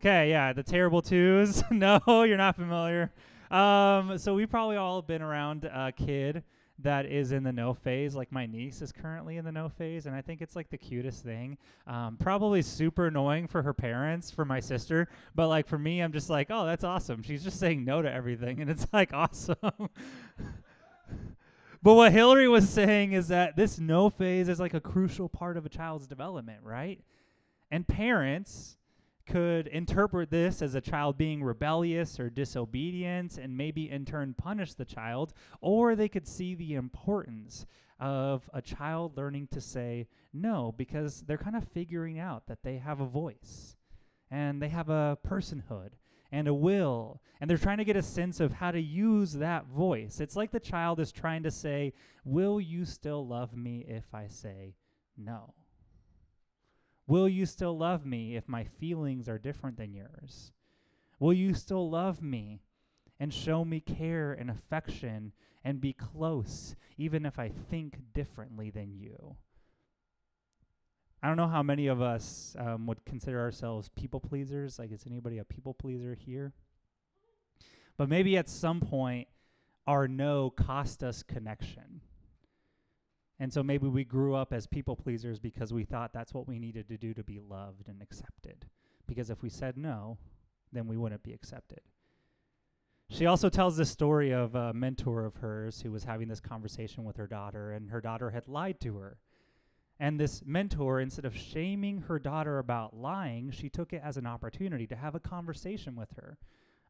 Okay, 0.00 0.30
yeah, 0.30 0.54
the 0.54 0.62
terrible 0.62 1.02
twos. 1.02 1.62
no, 1.70 2.00
you're 2.06 2.38
not 2.38 2.56
familiar. 2.56 3.12
Um, 3.50 4.16
so 4.16 4.32
we 4.32 4.46
probably 4.46 4.76
all 4.76 5.02
been 5.02 5.20
around 5.20 5.66
a 5.66 5.92
kid 5.92 6.42
that 6.78 7.07
is 7.07 7.33
in 7.33 7.45
the 7.45 7.52
no 7.52 7.73
phase. 7.73 8.14
Like 8.14 8.33
my 8.33 8.47
niece 8.47 8.83
is 8.83 8.93
currently 8.93 9.37
in 9.37 9.45
the 9.45 9.52
no 9.52 9.69
phase, 9.69 10.07
and 10.07 10.14
I 10.14 10.21
think 10.21 10.43
it's 10.43 10.57
like 10.57 10.71
the 10.71 10.78
cutest 10.78 11.23
thing. 11.23 11.57
Um, 11.87 12.16
probably 12.19 12.62
super 12.62 13.07
annoying 13.07 13.47
for 13.47 13.62
her 13.62 13.73
parents, 13.73 14.31
for 14.31 14.45
my 14.45 14.61
sister, 14.61 15.09
but 15.35 15.49
like 15.49 15.66
for 15.66 15.78
me, 15.78 16.00
I'm 16.00 16.12
just 16.12 16.28
like, 16.28 16.49
oh, 16.50 16.66
that's 16.66 16.85
awesome. 16.85 17.23
She's 17.23 17.45
just 17.45 17.61
saying 17.61 17.85
no 17.85 18.02
to 18.02 18.12
everything, 18.12 18.61
and 18.61 18.71
it's 18.71 18.87
like 18.93 19.12
awesome. 19.12 19.57
but 21.83 21.95
what 21.95 22.12
Hillary 22.12 22.49
was 22.49 22.69
saying 22.69 23.12
is 23.12 23.28
that 23.28 23.57
this 23.57 23.78
no 23.78 24.11
phase 24.11 24.49
is 24.49 24.59
like 24.59 24.75
a 24.75 24.81
crucial 24.81 25.28
part 25.28 25.57
of 25.57 25.64
a 25.64 25.69
child's 25.69 26.07
development, 26.07 26.61
right? 26.62 27.00
And 27.71 27.87
parents 27.87 28.76
could 29.26 29.66
interpret 29.69 30.31
this 30.31 30.61
as 30.62 30.75
a 30.75 30.81
child 30.81 31.16
being 31.16 31.43
rebellious 31.43 32.21
or 32.21 32.31
disobedient 32.31 33.38
and 33.38 33.57
maybe 33.57 33.90
in 33.90 34.04
turn 34.04 34.35
punish 34.35 34.75
the 34.75 34.85
child, 34.85 35.33
or 35.61 35.95
they 35.95 36.09
could 36.09 36.26
see 36.26 36.54
the 36.54 36.75
importance 36.75 37.66
of 38.00 38.49
a 38.52 38.61
child 38.61 39.16
learning 39.16 39.49
to 39.52 39.61
say 39.61 40.07
no 40.33 40.75
because 40.76 41.23
they're 41.23 41.38
kind 41.38 41.57
of 41.57 41.69
figuring 41.69 42.19
out 42.19 42.47
that 42.47 42.62
they 42.62 42.78
have 42.78 43.00
a 43.00 43.07
voice 43.07 43.76
and 44.31 44.61
they 44.61 44.69
have 44.69 44.88
a 44.88 45.16
personhood 45.26 45.90
and 46.33 46.49
a 46.49 46.54
will, 46.54 47.23
and 47.40 47.49
they're 47.49 47.57
trying 47.57 47.78
to 47.78 47.85
get 47.85 47.97
a 47.97 48.02
sense 48.02 48.40
of 48.40 48.54
how 48.54 48.73
to 48.73 48.81
use 48.81 49.35
that 49.35 49.66
voice. 49.66 50.21
It's 50.21 50.35
like 50.35 50.50
the 50.50 50.59
child 50.59 50.99
is 50.99 51.12
trying 51.12 51.45
to 51.45 51.50
say, 51.50 51.93
Will 52.25 52.61
you 52.61 52.85
still 52.85 53.25
love 53.25 53.57
me 53.57 53.85
if 53.87 54.12
I 54.12 54.26
say 54.26 54.75
no? 55.16 55.54
Will 57.06 57.28
you 57.28 57.44
still 57.44 57.76
love 57.76 58.06
me 58.06 58.37
if 58.37 58.49
my 58.49 58.64
feelings 58.64 59.28
are 59.28 59.38
different 59.38 59.76
than 59.76 59.92
yours? 59.92 60.52
Will 61.18 61.32
you 61.32 61.54
still 61.54 61.88
love 61.90 62.23
me 62.23 62.61
and 63.20 63.32
show 63.32 63.64
me 63.64 63.80
care 63.80 64.32
and 64.32 64.50
affection 64.50 65.32
and 65.62 65.80
be 65.80 65.92
close, 65.92 66.75
even 66.96 67.26
if 67.26 67.38
I 67.38 67.49
think 67.49 67.99
differently 68.14 68.70
than 68.70 68.94
you? 68.94 69.37
I 71.23 71.28
don't 71.28 71.37
know 71.37 71.49
how 71.49 71.62
many 71.62 71.87
of 71.87 72.02
us 72.02 72.54
um, 72.58 72.87
would 72.87 73.04
consider 73.06 73.40
ourselves 73.40 73.88
people 73.96 74.20
pleasers. 74.20 74.78
Like, 74.78 74.92
is 74.92 75.06
anybody 75.06 75.38
a 75.38 75.44
people 75.44 75.73
pleaser 75.73 76.14
here? 76.14 76.52
But 77.96 78.08
maybe 78.08 78.37
at 78.37 78.49
some 78.49 78.80
point, 78.80 79.28
our 79.87 80.08
no 80.08 80.50
cost 80.50 81.02
us 81.02 81.23
connection. 81.23 82.02
And 83.44 83.52
so 83.52 83.62
maybe 83.62 83.86
we 83.88 84.04
grew 84.04 84.34
up 84.34 84.54
as 84.54 84.66
people 84.66 84.96
pleasers 84.96 85.38
because 85.38 85.70
we 85.70 85.84
thought 85.84 86.14
that's 86.14 86.32
what 86.32 86.48
we 86.48 86.58
needed 86.58 86.88
to 86.88 86.96
do 86.96 87.12
to 87.12 87.22
be 87.22 87.38
loved 87.38 87.90
and 87.90 88.00
accepted. 88.00 88.64
Because 89.06 89.28
if 89.28 89.42
we 89.42 89.50
said 89.50 89.76
no, 89.76 90.16
then 90.72 90.86
we 90.86 90.96
wouldn't 90.96 91.22
be 91.22 91.34
accepted. 91.34 91.80
She 93.10 93.26
also 93.26 93.50
tells 93.50 93.76
the 93.76 93.84
story 93.84 94.32
of 94.32 94.54
a 94.54 94.72
mentor 94.72 95.26
of 95.26 95.36
hers 95.36 95.82
who 95.82 95.92
was 95.92 96.04
having 96.04 96.26
this 96.26 96.40
conversation 96.40 97.04
with 97.04 97.18
her 97.18 97.26
daughter, 97.26 97.70
and 97.70 97.90
her 97.90 98.00
daughter 98.00 98.30
had 98.30 98.48
lied 98.48 98.80
to 98.80 98.96
her. 98.96 99.18
And 100.00 100.18
this 100.18 100.42
mentor, 100.46 100.98
instead 100.98 101.26
of 101.26 101.36
shaming 101.36 102.04
her 102.08 102.18
daughter 102.18 102.58
about 102.58 102.96
lying, 102.96 103.50
she 103.50 103.68
took 103.68 103.92
it 103.92 104.00
as 104.02 104.16
an 104.16 104.26
opportunity 104.26 104.86
to 104.86 104.96
have 104.96 105.14
a 105.14 105.20
conversation 105.20 105.96
with 105.96 106.12
her 106.16 106.38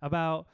about, 0.00 0.46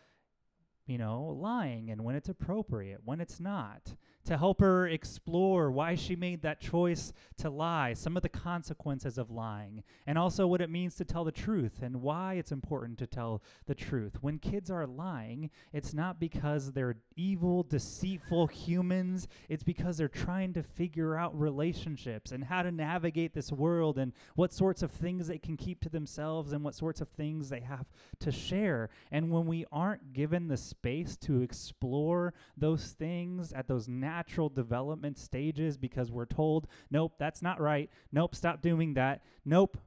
you 0.87 0.97
know, 0.97 1.37
lying 1.39 1.91
and 1.91 2.05
when 2.05 2.17
it's 2.17 2.31
appropriate, 2.31 3.03
when 3.05 3.21
it's 3.21 3.39
not, 3.39 3.97
to 4.25 4.37
help 4.37 4.61
her 4.61 4.87
explore 4.87 5.71
why 5.71 5.95
she 5.95 6.15
made 6.15 6.43
that 6.43 6.61
choice 6.61 7.13
to 7.39 7.49
lie, 7.49 7.95
some 7.95 8.17
of 8.17 8.23
the 8.23 8.29
consequences 8.29 9.19
of 9.19 9.31
lying, 9.31 9.83
and 10.07 10.19
also 10.19 10.47
what 10.47 10.61
it 10.61 10.71
means 10.71 10.95
to 10.95 11.05
tell 11.05 11.25
the 11.25 11.33
truth 11.33 11.83
and 11.83 12.03
why 12.03 12.35
it's 12.35 12.53
important 12.53 12.99
to 12.99 13.07
tell 13.07 13.43
the 13.67 13.75
truth. 13.75 14.19
When 14.21 14.39
kids 14.39 14.71
are 14.71 14.87
lying, 14.87 15.51
it's 15.73 15.95
not 15.95 16.21
because 16.21 16.73
they're 16.73 16.97
evil, 17.17 17.63
deceitful 17.63 18.49
humans, 18.49 19.27
it's 19.49 19.65
because 19.65 19.97
they're 19.97 20.09
trying 20.09 20.53
to 20.55 20.63
figure 20.63 21.17
out 21.17 21.39
relationships 21.39 22.31
and 22.31 22.45
how 22.45 22.63
to 22.63 22.71
navigate 22.71 23.33
this 23.33 23.51
world 23.51 23.99
and 23.99 24.13
what 24.35 24.53
sorts 24.53 24.83
of 24.83 24.91
things 24.91 25.29
they 25.29 25.39
can 25.39 25.57
keep 25.57 25.81
to 25.81 25.89
themselves 25.89 26.53
and 26.53 26.63
what 26.63 26.75
sorts 26.75 27.01
of 27.01 27.09
things 27.09 27.49
they 27.49 27.61
have 27.61 27.87
to 28.19 28.31
share. 28.31 28.91
And 29.11 29.31
when 29.31 29.47
we 29.47 29.65
aren't 29.73 30.13
given 30.13 30.49
the 30.49 30.57
space 30.57 31.17
to 31.19 31.41
explore 31.41 32.35
those 32.57 32.91
things 32.91 33.53
at 33.53 33.67
those 33.67 33.89
natural 33.89 34.10
development 34.55 35.19
stages 35.19 35.77
because 35.77 36.11
we're 36.11 36.27
told, 36.27 36.67
nope, 36.91 37.15
that's 37.19 37.43
not 37.43 37.61
right. 37.61 37.91
Nope, 38.13 38.35
stop 38.35 38.63
doing 38.63 38.95
that. 38.95 39.23
Nope, 39.45 39.79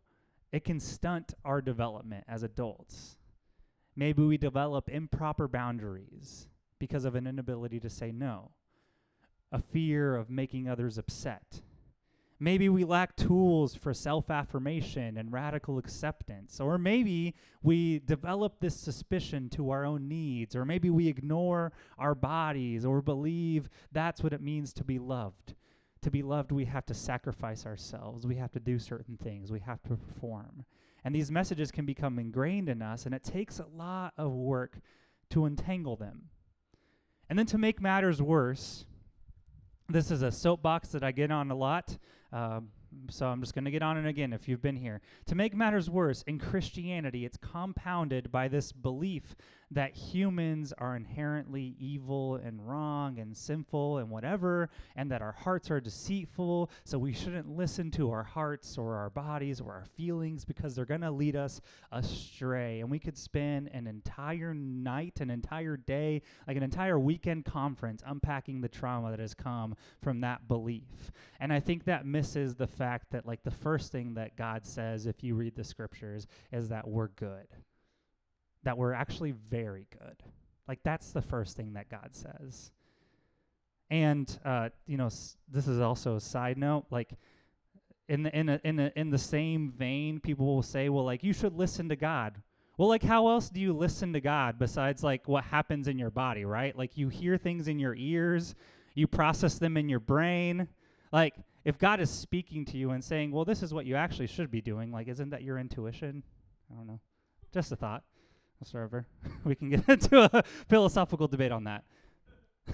it 0.52 0.64
can 0.64 0.80
stunt 0.80 1.34
our 1.44 1.62
development 1.62 2.26
as 2.28 2.44
adults. 2.44 3.18
Maybe 3.96 4.24
we 4.24 4.38
develop 4.38 4.90
improper 4.90 5.48
boundaries 5.48 6.48
because 6.80 7.06
of 7.06 7.16
an 7.16 7.28
inability 7.28 7.80
to 7.80 7.90
say 7.90 8.12
no, 8.12 8.52
a 9.52 9.60
fear 9.60 10.16
of 10.16 10.30
making 10.30 10.68
others 10.68 10.98
upset 10.98 11.62
Maybe 12.44 12.68
we 12.68 12.84
lack 12.84 13.16
tools 13.16 13.74
for 13.74 13.94
self 13.94 14.30
affirmation 14.30 15.16
and 15.16 15.32
radical 15.32 15.78
acceptance. 15.78 16.60
Or 16.60 16.78
maybe 16.78 17.36
we 17.62 18.00
develop 18.00 18.60
this 18.60 18.76
suspicion 18.76 19.48
to 19.52 19.70
our 19.70 19.86
own 19.86 20.10
needs. 20.10 20.54
Or 20.54 20.66
maybe 20.66 20.90
we 20.90 21.08
ignore 21.08 21.72
our 21.98 22.14
bodies 22.14 22.84
or 22.84 23.02
believe 23.02 23.70
that's 23.94 24.22
what 24.22 24.34
it 24.34 24.42
means 24.42 24.74
to 24.74 24.84
be 24.84 25.00
loved. 25.00 25.56
To 26.02 26.12
be 26.12 26.22
loved, 26.22 26.52
we 26.52 26.66
have 26.66 26.86
to 26.88 26.94
sacrifice 26.94 27.66
ourselves. 27.66 28.28
We 28.28 28.36
have 28.36 28.52
to 28.52 28.60
do 28.60 28.78
certain 28.78 29.16
things. 29.16 29.50
We 29.50 29.62
have 29.62 29.82
to 29.84 29.96
perform. 29.96 30.66
And 31.06 31.16
these 31.16 31.32
messages 31.32 31.72
can 31.72 31.86
become 31.86 32.20
ingrained 32.20 32.68
in 32.68 32.82
us, 32.82 33.06
and 33.06 33.16
it 33.16 33.24
takes 33.24 33.58
a 33.58 33.68
lot 33.74 34.12
of 34.18 34.34
work 34.34 34.82
to 35.30 35.46
untangle 35.46 35.96
them. 35.96 36.24
And 37.30 37.40
then 37.40 37.46
to 37.46 37.58
make 37.58 37.82
matters 37.82 38.22
worse, 38.22 38.86
this 39.90 40.12
is 40.12 40.22
a 40.22 40.32
soapbox 40.32 40.90
that 40.90 41.04
I 41.04 41.12
get 41.12 41.32
on 41.32 41.52
a 41.52 41.56
lot. 41.56 41.98
Um, 42.32 42.70
so 43.10 43.28
I'm 43.28 43.42
just 43.42 43.54
going 43.54 43.66
to 43.66 43.72
get 43.72 43.84
on 43.84 43.98
it 43.98 44.08
again 44.08 44.34
if 44.34 44.48
you've 44.48 44.62
been 44.62 44.76
here. 44.76 45.02
To 45.28 45.36
make 45.36 45.56
matters 45.56 45.90
worse, 45.90 46.24
in 46.24 46.40
Christianity, 46.40 47.26
it's 47.26 47.38
compounded 47.38 48.32
by 48.32 48.48
this 48.48 48.72
belief 48.72 49.36
that 49.74 49.96
humans 49.96 50.72
are 50.78 50.96
inherently 50.96 51.76
evil 51.80 52.36
and 52.36 52.68
wrong 52.68 53.18
and 53.18 53.36
sinful 53.36 53.98
and 53.98 54.10
whatever, 54.10 54.70
and 54.96 55.10
that 55.12 55.22
our 55.22 55.32
hearts 55.32 55.72
are 55.72 55.80
deceitful, 55.80 56.70
so 56.84 56.98
we 57.00 57.12
shouldn't 57.12 57.50
listen 57.50 57.90
to 57.90 58.12
our 58.12 58.24
hearts 58.24 58.78
or 58.78 58.96
our 58.96 59.10
bodies 59.10 59.60
or 59.60 59.74
our 59.74 59.86
feelings 59.98 60.46
because 60.46 60.76
they're 60.76 60.86
going 60.86 61.02
to 61.02 61.12
lead 61.12 61.36
us 61.36 61.60
astray. 61.92 62.82
And 62.82 62.92
we 62.92 63.00
could 63.00 63.18
spend 63.18 63.70
an 63.74 63.88
entire 63.88 64.54
night, 64.54 65.20
an 65.22 65.32
entire 65.32 65.78
day, 65.78 66.22
like 66.48 66.58
an 66.58 66.64
entire 66.64 67.00
weekend 67.00 67.46
conference 67.46 68.04
unpacking 68.06 68.62
the 68.62 68.70
trauma 68.70 69.10
that 69.10 69.20
has 69.20 69.34
come 69.34 69.76
from 70.02 70.22
that 70.22 70.48
belief. 70.48 71.12
And 71.40 71.52
I 71.52 71.60
think 71.60 71.86
that 71.86 72.06
misses 72.06 72.56
the 72.56 72.68
fact 72.68 72.83
that, 73.12 73.26
like, 73.26 73.44
the 73.44 73.52
first 73.52 73.92
thing 73.92 74.14
that 74.16 74.36
God 74.36 74.66
says 74.66 75.06
if 75.06 75.24
you 75.24 75.36
read 75.36 75.56
the 75.56 75.64
scriptures 75.64 76.28
is 76.52 76.70
that 76.70 76.88
we're 76.88 77.10
good 77.10 77.48
that 78.64 78.78
we're 78.78 78.94
actually 78.94 79.32
very 79.32 79.88
good. 79.92 80.24
Like 80.68 80.80
that's 80.84 81.12
the 81.12 81.22
first 81.22 81.58
thing 81.58 81.74
that 81.74 81.90
God 81.90 82.10
says. 82.12 82.72
And 83.90 84.40
uh, 84.44 84.70
you 84.88 84.98
know, 84.98 85.08
s- 85.08 85.38
this 85.52 85.68
is 85.68 85.80
also 85.80 86.16
a 86.16 86.22
side 86.22 86.58
note. 86.58 86.86
Like 86.90 87.12
in 88.08 88.24
the 88.24 88.38
in 88.38 88.50
a, 88.50 88.62
in 88.64 88.80
a, 88.80 88.92
in 88.96 89.10
the 89.10 89.18
same 89.18 89.72
vein, 89.72 90.20
people 90.20 90.46
will 90.46 90.64
say, 90.64 90.90
"Well, 90.90 91.04
like 91.04 91.24
you 91.24 91.34
should 91.34 91.54
listen 91.54 91.90
to 91.90 91.96
God." 91.96 92.42
Well, 92.78 92.90
like 92.90 93.04
how 93.04 93.28
else 93.28 93.50
do 93.50 93.60
you 93.60 93.72
listen 93.72 94.14
to 94.14 94.22
God 94.22 94.58
besides 94.58 95.04
like 95.04 95.28
what 95.28 95.44
happens 95.44 95.88
in 95.88 96.00
your 96.00 96.10
body, 96.10 96.44
right? 96.44 96.76
Like 96.76 96.98
you 96.98 97.10
hear 97.10 97.38
things 97.38 97.68
in 97.68 97.78
your 97.78 97.94
ears, 97.94 98.56
you 98.96 99.06
process 99.06 99.60
them 99.60 99.78
in 99.78 99.90
your 99.90 100.00
brain. 100.00 100.70
Like 101.12 101.36
if 101.66 101.78
God 101.78 102.00
is 102.00 102.10
speaking 102.10 102.66
to 102.66 102.78
you 102.78 102.92
and 102.92 103.04
saying, 103.04 103.32
"Well, 103.32 103.46
this 103.46 103.64
is 103.64 103.74
what 103.74 103.86
you 103.86 103.96
actually 103.96 104.28
should 104.28 104.52
be 104.52 104.62
doing," 104.62 104.92
like 104.92 105.08
isn't 105.08 105.30
that 105.30 105.44
your 105.44 105.58
intuition? 105.58 106.24
I 106.72 106.76
don't 106.76 106.88
know. 106.88 107.00
Just 107.52 107.72
a 107.72 107.76
thought 107.76 108.04
server. 108.66 109.08
we 109.44 109.56
can 109.56 109.70
get 109.70 109.88
into 109.88 110.20
a 110.20 110.44
philosophical 110.68 111.28
debate 111.28 111.52
on 111.52 111.64
that. 111.66 111.84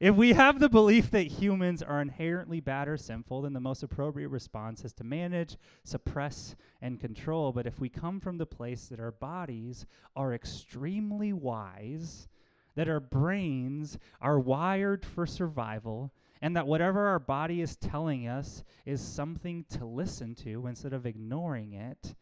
if 0.00 0.14
we 0.14 0.32
have 0.32 0.60
the 0.60 0.68
belief 0.68 1.10
that 1.10 1.26
humans 1.26 1.82
are 1.82 2.00
inherently 2.00 2.60
bad 2.60 2.88
or 2.88 2.96
sinful, 2.96 3.42
then 3.42 3.52
the 3.52 3.60
most 3.60 3.82
appropriate 3.82 4.28
response 4.28 4.84
is 4.84 4.92
to 4.94 5.04
manage, 5.04 5.56
suppress, 5.84 6.56
and 6.80 7.00
control. 7.00 7.52
But 7.52 7.66
if 7.66 7.80
we 7.80 7.88
come 7.88 8.20
from 8.20 8.38
the 8.38 8.46
place 8.46 8.86
that 8.86 9.00
our 9.00 9.12
bodies 9.12 9.86
are 10.14 10.32
extremely 10.32 11.32
wise, 11.32 12.28
that 12.76 12.88
our 12.88 13.00
brains 13.00 13.98
are 14.20 14.38
wired 14.38 15.04
for 15.04 15.26
survival, 15.26 16.12
and 16.40 16.56
that 16.56 16.66
whatever 16.66 17.06
our 17.06 17.18
body 17.18 17.60
is 17.60 17.76
telling 17.76 18.26
us 18.26 18.64
is 18.86 19.00
something 19.00 19.64
to 19.70 19.84
listen 19.84 20.34
to 20.36 20.66
instead 20.66 20.92
of 20.92 21.06
ignoring 21.06 21.72
it, 21.72 22.14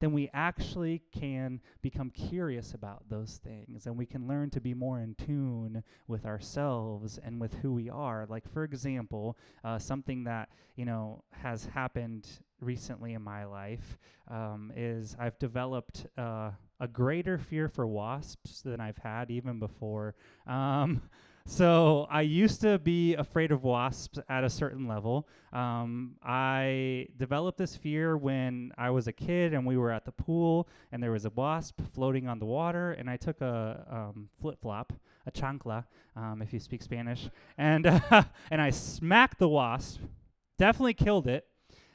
then 0.00 0.12
we 0.12 0.28
actually 0.34 1.02
can 1.18 1.60
become 1.80 2.10
curious 2.10 2.74
about 2.74 3.08
those 3.08 3.40
things 3.42 3.86
and 3.86 3.96
we 3.96 4.04
can 4.04 4.26
learn 4.26 4.50
to 4.50 4.60
be 4.60 4.74
more 4.74 5.00
in 5.00 5.14
tune 5.14 5.82
with 6.06 6.26
ourselves 6.26 7.18
and 7.24 7.40
with 7.40 7.54
who 7.54 7.72
we 7.72 7.88
are. 7.88 8.26
Like, 8.28 8.46
for 8.52 8.64
example, 8.64 9.38
uh, 9.64 9.78
something 9.78 10.24
that, 10.24 10.50
you 10.76 10.84
know, 10.84 11.22
has 11.30 11.66
happened 11.66 12.28
recently 12.60 13.14
in 13.14 13.22
my 13.22 13.44
life 13.44 13.98
um, 14.28 14.72
is 14.76 15.16
I've 15.18 15.38
developed 15.38 16.06
uh, 16.18 16.50
a 16.80 16.88
greater 16.88 17.38
fear 17.38 17.68
for 17.68 17.86
wasps 17.86 18.62
than 18.62 18.80
I've 18.80 18.98
had 18.98 19.30
even 19.30 19.58
before. 19.58 20.14
Um, 20.46 21.02
so 21.46 22.06
I 22.10 22.22
used 22.22 22.62
to 22.62 22.78
be 22.78 23.14
afraid 23.14 23.52
of 23.52 23.62
wasps 23.62 24.18
at 24.28 24.44
a 24.44 24.50
certain 24.50 24.88
level. 24.88 25.28
Um, 25.52 26.16
I 26.22 27.08
developed 27.16 27.58
this 27.58 27.76
fear 27.76 28.16
when 28.16 28.72
I 28.78 28.90
was 28.90 29.06
a 29.08 29.12
kid 29.12 29.52
and 29.52 29.66
we 29.66 29.76
were 29.76 29.90
at 29.90 30.06
the 30.06 30.12
pool 30.12 30.68
and 30.90 31.02
there 31.02 31.10
was 31.10 31.26
a 31.26 31.30
wasp 31.30 31.80
floating 31.92 32.28
on 32.28 32.38
the 32.38 32.46
water, 32.46 32.92
and 32.92 33.10
I 33.10 33.16
took 33.16 33.40
a 33.40 33.86
um, 33.90 34.28
flip 34.40 34.58
flop, 34.62 34.92
a 35.26 35.30
chancla, 35.30 35.84
um, 36.16 36.40
if 36.40 36.52
you 36.52 36.60
speak 36.60 36.82
Spanish, 36.82 37.28
and 37.58 37.86
uh, 37.86 38.00
and 38.50 38.60
I 38.60 38.70
smacked 38.70 39.38
the 39.38 39.48
wasp. 39.48 40.00
Definitely 40.58 40.94
killed 40.94 41.26
it. 41.26 41.46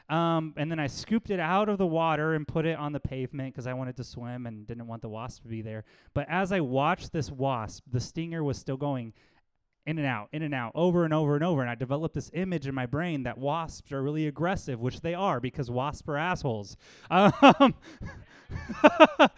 Um, 0.09 0.55
and 0.57 0.71
then 0.71 0.79
I 0.79 0.87
scooped 0.87 1.29
it 1.29 1.39
out 1.39 1.69
of 1.69 1.77
the 1.77 1.85
water 1.85 2.33
and 2.33 2.47
put 2.47 2.65
it 2.65 2.77
on 2.79 2.93
the 2.93 2.99
pavement 2.99 3.53
because 3.53 3.67
I 3.67 3.73
wanted 3.73 3.95
to 3.97 4.03
swim 4.03 4.47
and 4.47 4.65
didn't 4.65 4.87
want 4.87 5.03
the 5.03 5.09
wasp 5.09 5.43
to 5.43 5.47
be 5.47 5.61
there. 5.61 5.85
But 6.15 6.25
as 6.27 6.51
I 6.51 6.61
watched 6.61 7.13
this 7.13 7.31
wasp, 7.31 7.83
the 7.89 7.99
stinger 7.99 8.43
was 8.43 8.57
still 8.57 8.77
going 8.77 9.13
in 9.89 9.97
and 9.97 10.05
out, 10.05 10.29
in 10.31 10.43
and 10.43 10.53
out, 10.53 10.71
over 10.75 11.03
and 11.03 11.11
over 11.11 11.33
and 11.33 11.43
over. 11.43 11.61
And 11.61 11.69
I 11.69 11.73
developed 11.73 12.13
this 12.13 12.29
image 12.35 12.67
in 12.67 12.75
my 12.75 12.85
brain 12.85 13.23
that 13.23 13.39
wasps 13.39 13.91
are 13.91 14.03
really 14.03 14.27
aggressive, 14.27 14.79
which 14.79 15.01
they 15.01 15.15
are 15.15 15.39
because 15.39 15.71
wasps 15.71 16.07
are 16.07 16.17
assholes. 16.17 16.77
Um, 17.09 17.73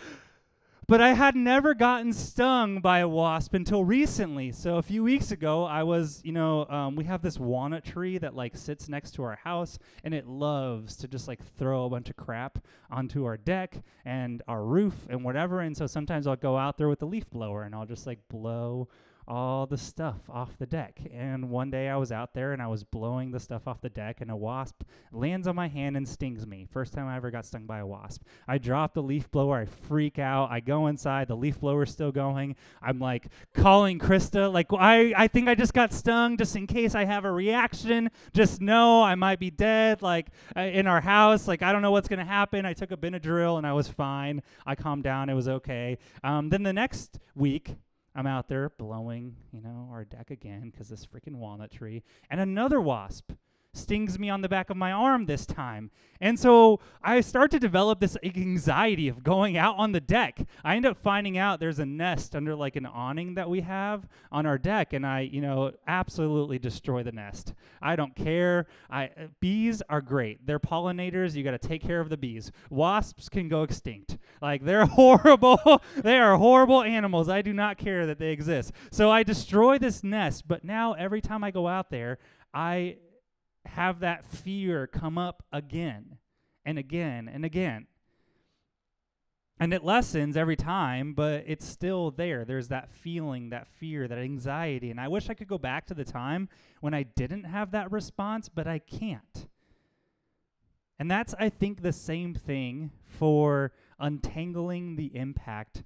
but 0.87 0.99
I 0.99 1.13
had 1.13 1.37
never 1.37 1.73
gotten 1.73 2.11
stung 2.11 2.81
by 2.81 2.99
a 2.99 3.07
wasp 3.07 3.53
until 3.53 3.85
recently. 3.85 4.51
So 4.51 4.75
a 4.75 4.81
few 4.81 5.05
weeks 5.05 5.31
ago, 5.31 5.63
I 5.63 5.83
was, 5.83 6.19
you 6.25 6.33
know, 6.33 6.65
um, 6.67 6.97
we 6.97 7.05
have 7.05 7.21
this 7.21 7.39
walnut 7.39 7.85
tree 7.85 8.17
that 8.17 8.35
like 8.35 8.57
sits 8.57 8.89
next 8.89 9.11
to 9.11 9.23
our 9.23 9.37
house, 9.45 9.79
and 10.03 10.13
it 10.13 10.27
loves 10.27 10.97
to 10.97 11.07
just 11.07 11.29
like 11.29 11.39
throw 11.57 11.85
a 11.85 11.89
bunch 11.89 12.09
of 12.09 12.17
crap 12.17 12.59
onto 12.89 13.23
our 13.23 13.37
deck 13.37 13.81
and 14.03 14.41
our 14.49 14.65
roof 14.65 15.07
and 15.09 15.23
whatever. 15.23 15.61
And 15.61 15.77
so 15.77 15.87
sometimes 15.87 16.27
I'll 16.27 16.35
go 16.35 16.57
out 16.57 16.77
there 16.77 16.89
with 16.89 16.99
the 16.99 17.07
leaf 17.07 17.29
blower 17.29 17.63
and 17.63 17.73
I'll 17.73 17.85
just 17.85 18.05
like 18.05 18.19
blow 18.27 18.89
all 19.31 19.65
the 19.65 19.77
stuff 19.77 20.29
off 20.29 20.57
the 20.57 20.65
deck. 20.65 20.99
And 21.13 21.49
one 21.49 21.71
day 21.71 21.87
I 21.87 21.95
was 21.95 22.11
out 22.11 22.33
there 22.33 22.51
and 22.51 22.61
I 22.61 22.67
was 22.67 22.83
blowing 22.83 23.31
the 23.31 23.39
stuff 23.39 23.65
off 23.65 23.79
the 23.79 23.89
deck, 23.89 24.19
and 24.19 24.29
a 24.29 24.35
wasp 24.35 24.83
lands 25.13 25.47
on 25.47 25.55
my 25.55 25.69
hand 25.69 25.95
and 25.95 26.05
stings 26.07 26.45
me. 26.45 26.67
First 26.69 26.91
time 26.91 27.07
I 27.07 27.15
ever 27.15 27.31
got 27.31 27.45
stung 27.45 27.65
by 27.65 27.79
a 27.79 27.87
wasp. 27.87 28.23
I 28.45 28.57
drop 28.57 28.93
the 28.93 29.01
leaf 29.01 29.31
blower, 29.31 29.59
I 29.59 29.65
freak 29.65 30.19
out. 30.19 30.51
I 30.51 30.59
go 30.59 30.87
inside, 30.87 31.29
the 31.29 31.37
leaf 31.37 31.61
blower's 31.61 31.91
still 31.91 32.11
going. 32.11 32.57
I'm 32.81 32.99
like 32.99 33.27
calling 33.53 33.99
Krista, 33.99 34.51
like, 34.51 34.67
I, 34.73 35.13
I 35.15 35.29
think 35.29 35.47
I 35.47 35.55
just 35.55 35.73
got 35.73 35.93
stung 35.93 36.35
just 36.35 36.53
in 36.57 36.67
case 36.67 36.93
I 36.93 37.05
have 37.05 37.23
a 37.23 37.31
reaction. 37.31 38.11
Just 38.33 38.59
know 38.59 39.01
I 39.01 39.15
might 39.15 39.39
be 39.39 39.49
dead, 39.49 40.01
like 40.01 40.27
uh, 40.57 40.59
in 40.59 40.87
our 40.87 40.99
house. 40.99 41.47
Like, 41.47 41.61
I 41.61 41.71
don't 41.71 41.81
know 41.81 41.91
what's 41.91 42.09
to 42.09 42.25
happen. 42.25 42.65
I 42.65 42.73
took 42.73 42.91
a 42.91 42.97
Benadryl 42.97 43.57
and 43.57 43.65
I 43.65 43.71
was 43.71 43.87
fine. 43.87 44.41
I 44.65 44.75
calmed 44.75 45.03
down, 45.03 45.29
it 45.29 45.35
was 45.35 45.47
okay. 45.47 45.99
Um, 46.21 46.49
then 46.49 46.63
the 46.63 46.73
next 46.73 47.17
week, 47.33 47.77
I'm 48.15 48.27
out 48.27 48.47
there 48.47 48.69
blowing, 48.69 49.35
you 49.51 49.61
know, 49.61 49.89
our 49.91 50.03
deck 50.03 50.31
again 50.31 50.69
because 50.69 50.89
this 50.89 51.05
freaking 51.05 51.35
walnut 51.35 51.71
tree, 51.71 52.03
and 52.29 52.41
another 52.41 52.81
wasp 52.81 53.31
stings 53.73 54.19
me 54.19 54.29
on 54.29 54.41
the 54.41 54.49
back 54.49 54.69
of 54.69 54.77
my 54.77 54.91
arm 54.91 55.25
this 55.25 55.45
time. 55.45 55.91
And 56.19 56.39
so 56.39 56.79
I 57.03 57.21
start 57.21 57.49
to 57.51 57.59
develop 57.59 57.99
this 57.99 58.15
anxiety 58.23 59.07
of 59.07 59.23
going 59.23 59.57
out 59.57 59.75
on 59.77 59.91
the 59.91 59.99
deck. 59.99 60.45
I 60.63 60.75
end 60.75 60.85
up 60.85 60.97
finding 60.97 61.35
out 61.35 61.59
there's 61.59 61.79
a 61.79 61.85
nest 61.85 62.35
under 62.35 62.53
like 62.53 62.75
an 62.75 62.85
awning 62.85 63.33
that 63.35 63.49
we 63.49 63.61
have 63.61 64.07
on 64.31 64.45
our 64.45 64.59
deck 64.59 64.93
and 64.93 65.05
I, 65.05 65.21
you 65.21 65.41
know, 65.41 65.71
absolutely 65.87 66.59
destroy 66.59 67.01
the 67.01 67.11
nest. 67.11 67.55
I 67.81 67.95
don't 67.95 68.15
care. 68.15 68.67
I 68.89 69.05
uh, 69.05 69.27
bees 69.39 69.81
are 69.89 70.01
great. 70.01 70.45
They're 70.45 70.59
pollinators. 70.59 71.33
You 71.33 71.43
got 71.43 71.59
to 71.59 71.67
take 71.67 71.81
care 71.81 71.99
of 71.99 72.09
the 72.09 72.17
bees. 72.17 72.51
Wasps 72.69 73.27
can 73.27 73.49
go 73.49 73.63
extinct. 73.63 74.19
Like 74.43 74.63
they're 74.63 74.85
horrible. 74.85 75.81
they 75.95 76.19
are 76.19 76.37
horrible 76.37 76.83
animals. 76.83 77.29
I 77.29 77.41
do 77.41 77.51
not 77.53 77.79
care 77.79 78.05
that 78.05 78.19
they 78.19 78.31
exist. 78.31 78.73
So 78.91 79.09
I 79.09 79.23
destroy 79.23 79.79
this 79.79 80.03
nest, 80.03 80.47
but 80.47 80.63
now 80.63 80.93
every 80.93 81.21
time 81.21 81.43
I 81.43 81.49
go 81.49 81.67
out 81.67 81.89
there, 81.89 82.19
I 82.53 82.97
have 83.65 83.99
that 83.99 84.25
fear 84.25 84.87
come 84.87 85.17
up 85.17 85.43
again 85.51 86.17
and 86.65 86.77
again 86.77 87.29
and 87.31 87.45
again. 87.45 87.87
And 89.59 89.75
it 89.75 89.83
lessens 89.83 90.35
every 90.35 90.55
time, 90.55 91.13
but 91.13 91.43
it's 91.45 91.67
still 91.67 92.09
there. 92.09 92.43
There's 92.45 92.69
that 92.69 92.89
feeling, 92.89 93.51
that 93.51 93.67
fear, 93.67 94.07
that 94.07 94.17
anxiety. 94.17 94.89
And 94.89 94.99
I 94.99 95.07
wish 95.07 95.29
I 95.29 95.35
could 95.35 95.47
go 95.47 95.59
back 95.59 95.85
to 95.87 95.93
the 95.93 96.03
time 96.03 96.49
when 96.79 96.95
I 96.95 97.03
didn't 97.03 97.43
have 97.43 97.69
that 97.71 97.91
response, 97.91 98.49
but 98.49 98.65
I 98.65 98.79
can't. 98.79 99.47
And 100.97 101.11
that's, 101.11 101.35
I 101.39 101.49
think, 101.49 101.83
the 101.83 101.93
same 101.93 102.33
thing 102.33 102.91
for 103.03 103.71
untangling 103.99 104.95
the 104.95 105.15
impact 105.15 105.83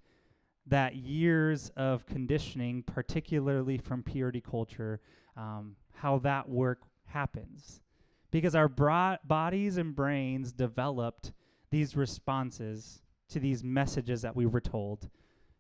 that 0.68 0.96
years 0.96 1.70
of 1.76 2.06
conditioning, 2.06 2.82
particularly 2.82 3.78
from 3.78 4.04
purity 4.04 4.42
culture, 4.42 5.02
um, 5.36 5.76
how 5.96 6.20
that 6.20 6.50
work 6.50 6.84
happens. 7.16 7.80
Because 8.30 8.56
our 8.56 8.68
bro- 8.68 9.18
bodies 9.24 9.78
and 9.78 9.96
brains 9.96 10.52
developed 10.52 11.32
these 11.72 11.96
responses 11.96 13.02
to 13.30 13.40
these 13.40 13.64
messages 13.64 14.22
that 14.22 14.36
we 14.36 14.46
were 14.46 14.62
told 14.62 15.10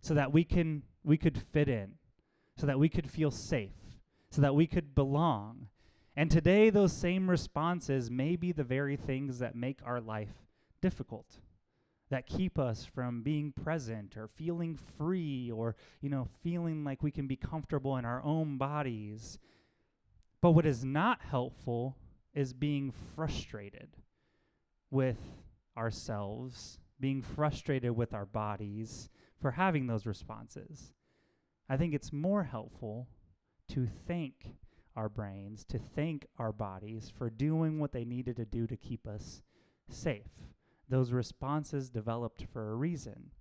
so 0.01 0.13
that 0.13 0.31
we 0.31 0.43
can 0.43 0.83
we 1.03 1.17
could 1.17 1.37
fit 1.37 1.67
in 1.67 1.93
so 2.57 2.67
that 2.67 2.77
we 2.77 2.89
could 2.89 3.09
feel 3.09 3.31
safe 3.31 3.71
so 4.29 4.41
that 4.41 4.53
we 4.55 4.67
could 4.67 4.93
belong. 4.93 5.67
And 6.15 6.29
today 6.29 6.69
those 6.69 6.93
same 6.93 7.29
responses 7.29 8.11
may 8.11 8.35
be 8.35 8.51
the 8.51 8.63
very 8.63 8.97
things 8.97 9.39
that 9.39 9.55
make 9.55 9.79
our 9.83 10.01
life 10.01 10.45
difficult 10.81 11.39
that 12.09 12.27
keep 12.27 12.59
us 12.59 12.85
from 12.85 13.23
being 13.23 13.51
present 13.51 14.15
or 14.15 14.27
feeling 14.27 14.77
free 14.97 15.51
or 15.51 15.75
you 16.01 16.09
know 16.09 16.27
feeling 16.43 16.83
like 16.83 17.01
we 17.01 17.11
can 17.11 17.27
be 17.27 17.35
comfortable 17.35 17.97
in 17.97 18.05
our 18.05 18.21
own 18.23 18.57
bodies 18.57 19.39
but 20.45 20.51
what 20.51 20.67
is 20.67 20.85
not 20.85 21.21
helpful 21.23 21.97
is 22.35 22.53
being 22.53 22.93
frustrated 23.15 23.87
with 24.91 25.17
ourselves, 25.75 26.77
being 26.99 27.19
frustrated 27.19 27.97
with 27.97 28.13
our 28.13 28.27
bodies 28.27 29.09
for 29.41 29.49
having 29.49 29.87
those 29.87 30.05
responses. 30.05 30.93
I 31.67 31.77
think 31.77 31.95
it's 31.95 32.13
more 32.13 32.43
helpful 32.43 33.07
to 33.69 33.87
thank 34.07 34.53
our 34.95 35.09
brains, 35.09 35.65
to 35.65 35.79
thank 35.79 36.27
our 36.37 36.51
bodies 36.51 37.11
for 37.17 37.31
doing 37.31 37.79
what 37.79 37.91
they 37.91 38.05
needed 38.05 38.35
to 38.35 38.45
do 38.45 38.67
to 38.67 38.77
keep 38.77 39.07
us 39.07 39.41
safe. 39.89 40.29
Those 40.87 41.11
responses 41.11 41.89
developed 41.89 42.45
for 42.53 42.69
a 42.69 42.75
reason. 42.75 43.31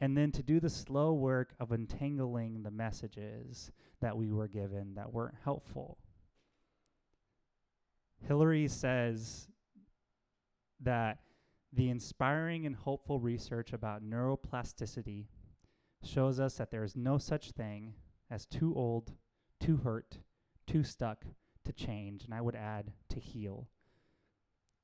And 0.00 0.16
then 0.16 0.32
to 0.32 0.42
do 0.42 0.60
the 0.60 0.70
slow 0.70 1.12
work 1.12 1.52
of 1.60 1.72
untangling 1.72 2.62
the 2.62 2.70
messages 2.70 3.70
that 4.00 4.16
we 4.16 4.32
were 4.32 4.48
given 4.48 4.94
that 4.94 5.12
weren't 5.12 5.34
helpful. 5.44 5.98
Hillary 8.26 8.68
says 8.68 9.48
that 10.80 11.18
the 11.72 11.90
inspiring 11.90 12.66
and 12.66 12.76
hopeful 12.76 13.20
research 13.20 13.72
about 13.72 14.02
neuroplasticity 14.02 15.26
shows 16.02 16.40
us 16.40 16.54
that 16.56 16.70
there 16.70 16.84
is 16.84 16.96
no 16.96 17.18
such 17.18 17.50
thing 17.50 17.94
as 18.30 18.46
too 18.46 18.74
old, 18.74 19.12
too 19.60 19.78
hurt, 19.78 20.18
too 20.66 20.82
stuck 20.82 21.24
to 21.64 21.72
change, 21.72 22.24
and 22.24 22.32
I 22.32 22.40
would 22.40 22.56
add 22.56 22.92
to 23.10 23.20
heal. 23.20 23.68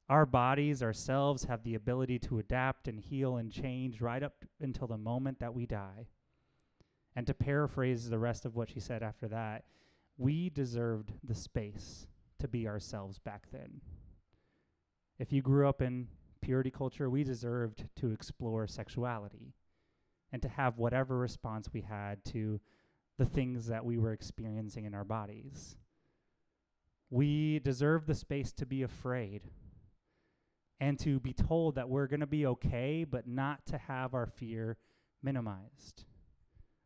Our 0.09 0.27
bodies, 0.27 0.83
ourselves, 0.83 1.45
have 1.45 1.63
the 1.63 1.75
ability 1.75 2.19
to 2.21 2.39
adapt 2.39 2.89
and 2.89 3.01
heal 3.01 3.37
and 3.37 3.51
change 3.51 4.01
right 4.01 4.23
up 4.23 4.45
until 4.61 4.87
the 4.87 4.99
moment 4.99 5.41
that 5.41 5.55
we 5.55 5.65
die. 5.65 6.09
And 7.17 7.27
to 7.27 7.35
paraphrase 7.35 8.11
the 8.11 8.19
rest 8.19 8.45
of 8.45 8.55
what 8.55 8.69
she 8.69 8.81
said 8.81 9.03
after 9.03 9.29
that, 9.29 9.65
we 10.19 10.51
deserved 10.51 11.13
the 11.23 11.35
space 11.35 12.07
to 12.45 12.49
be 12.49 12.69
ourselves 12.69 13.19
back 13.19 13.47
then. 13.51 13.81
If 15.19 15.33
you 15.33 15.41
grew 15.41 15.67
up 15.67 15.81
in 15.81 16.09
purity 16.43 16.71
culture, 16.71 17.09
we 17.09 17.25
deserved 17.25 17.87
to 17.97 18.11
explore 18.11 18.67
sexuality 18.67 19.55
and 20.31 20.43
to 20.43 20.49
have 20.49 20.77
whatever 20.77 21.17
response 21.17 21.71
we 21.73 21.81
had 21.81 22.23
to 22.27 22.61
the 23.17 23.25
things 23.25 23.69
that 23.69 23.87
we 23.87 23.97
were 23.97 24.13
experiencing 24.13 24.85
in 24.85 24.93
our 24.95 25.05
bodies. 25.05 25.79
We 27.09 27.61
deserve 27.61 28.07
the 28.07 28.15
space 28.15 28.53
to 28.53 28.67
be 28.67 28.83
afraid 28.83 29.49
and 30.79 30.99
to 30.99 31.21
be 31.21 31.33
told 31.33 31.77
that 31.77 31.89
we're 31.89 32.09
going 32.09 32.21
to 32.21 32.27
be 32.27 32.45
okay, 32.45 33.07
but 33.09 33.27
not 33.27 33.65
to 33.67 33.79
have 33.79 34.13
our 34.13 34.27
fear 34.27 34.77
minimized. 35.23 36.05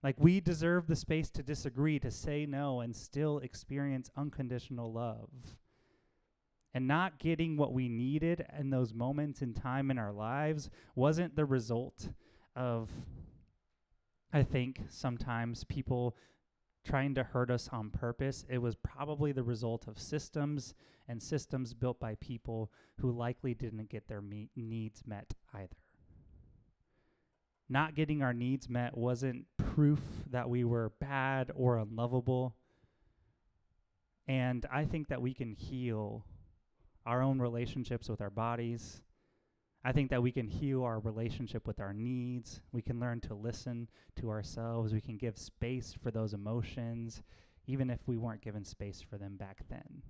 Like, 0.02 0.16
we 0.18 0.40
deserve 0.40 0.86
the 0.86 0.96
space 0.96 1.28
to 1.30 1.42
disagree, 1.42 1.98
to 1.98 2.10
say 2.10 2.46
no, 2.46 2.80
and 2.80 2.94
still 2.94 3.38
experience 3.38 4.10
unconditional 4.16 4.92
love. 4.92 5.30
And 6.72 6.86
not 6.86 7.18
getting 7.18 7.56
what 7.56 7.72
we 7.72 7.88
needed 7.88 8.44
in 8.56 8.70
those 8.70 8.94
moments 8.94 9.42
in 9.42 9.54
time 9.54 9.90
in 9.90 9.98
our 9.98 10.12
lives 10.12 10.70
wasn't 10.94 11.34
the 11.34 11.44
result 11.44 12.10
of, 12.54 12.90
I 14.32 14.44
think, 14.44 14.82
sometimes 14.88 15.64
people 15.64 16.14
trying 16.84 17.14
to 17.16 17.24
hurt 17.24 17.50
us 17.50 17.68
on 17.72 17.90
purpose. 17.90 18.44
It 18.48 18.58
was 18.58 18.76
probably 18.76 19.32
the 19.32 19.42
result 19.42 19.88
of 19.88 19.98
systems 19.98 20.74
and 21.08 21.20
systems 21.20 21.74
built 21.74 21.98
by 21.98 22.14
people 22.16 22.70
who 23.00 23.10
likely 23.10 23.54
didn't 23.54 23.88
get 23.88 24.06
their 24.06 24.22
me- 24.22 24.50
needs 24.54 25.02
met 25.06 25.34
either 25.52 25.76
not 27.68 27.94
getting 27.94 28.22
our 28.22 28.32
needs 28.32 28.68
met 28.68 28.96
wasn't 28.96 29.44
proof 29.56 30.00
that 30.30 30.48
we 30.48 30.64
were 30.64 30.92
bad 31.00 31.50
or 31.54 31.78
unlovable. 31.78 32.54
And 34.26 34.66
I 34.72 34.84
think 34.84 35.08
that 35.08 35.22
we 35.22 35.34
can 35.34 35.52
heal 35.52 36.24
our 37.04 37.22
own 37.22 37.40
relationships 37.40 38.08
with 38.08 38.20
our 38.20 38.30
bodies. 38.30 39.02
I 39.84 39.92
think 39.92 40.10
that 40.10 40.22
we 40.22 40.32
can 40.32 40.48
heal 40.48 40.82
our 40.82 40.98
relationship 40.98 41.66
with 41.66 41.80
our 41.80 41.92
needs. 41.92 42.60
We 42.72 42.82
can 42.82 43.00
learn 43.00 43.20
to 43.22 43.34
listen 43.34 43.88
to 44.16 44.30
ourselves. 44.30 44.92
We 44.92 45.00
can 45.00 45.16
give 45.16 45.38
space 45.38 45.94
for 46.02 46.10
those 46.10 46.34
emotions, 46.34 47.22
even 47.66 47.88
if 47.88 48.00
we 48.06 48.16
weren't 48.16 48.42
given 48.42 48.64
space 48.64 49.00
for 49.00 49.16
them 49.16 49.36
back 49.36 49.60
then. 49.70 50.02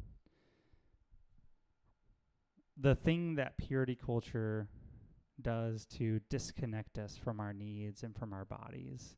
The 2.77 2.95
thing 2.95 3.35
that 3.35 3.59
purity 3.59 3.97
culture 3.97 4.69
does 5.43 5.87
to 5.87 6.21
disconnect 6.31 6.99
us 6.99 7.17
from 7.17 7.41
our 7.41 7.53
needs 7.53 8.03
and 8.03 8.17
from 8.17 8.33
our 8.33 8.45
bodies 8.45 9.17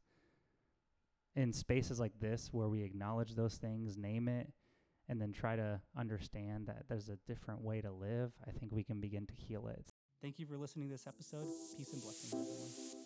in 1.36 1.52
spaces 1.52 2.00
like 2.00 2.18
this 2.20 2.48
where 2.52 2.68
we 2.68 2.82
acknowledge 2.82 3.34
those 3.34 3.56
things, 3.56 3.96
name 3.96 4.28
it, 4.28 4.52
and 5.08 5.20
then 5.20 5.32
try 5.32 5.56
to 5.56 5.80
understand 5.96 6.66
that 6.66 6.84
there's 6.88 7.08
a 7.08 7.18
different 7.26 7.62
way 7.62 7.80
to 7.80 7.90
live, 7.90 8.32
I 8.46 8.50
think 8.52 8.72
we 8.72 8.84
can 8.84 9.00
begin 9.00 9.26
to 9.26 9.34
heal 9.34 9.68
it. 9.68 9.92
Thank 10.22 10.38
you 10.38 10.46
for 10.46 10.56
listening 10.56 10.88
to 10.88 10.92
this 10.92 11.06
episode. 11.06 11.46
Peace 11.76 11.92
and 11.92 12.02
blessings, 12.02 12.34
everyone. 12.34 12.99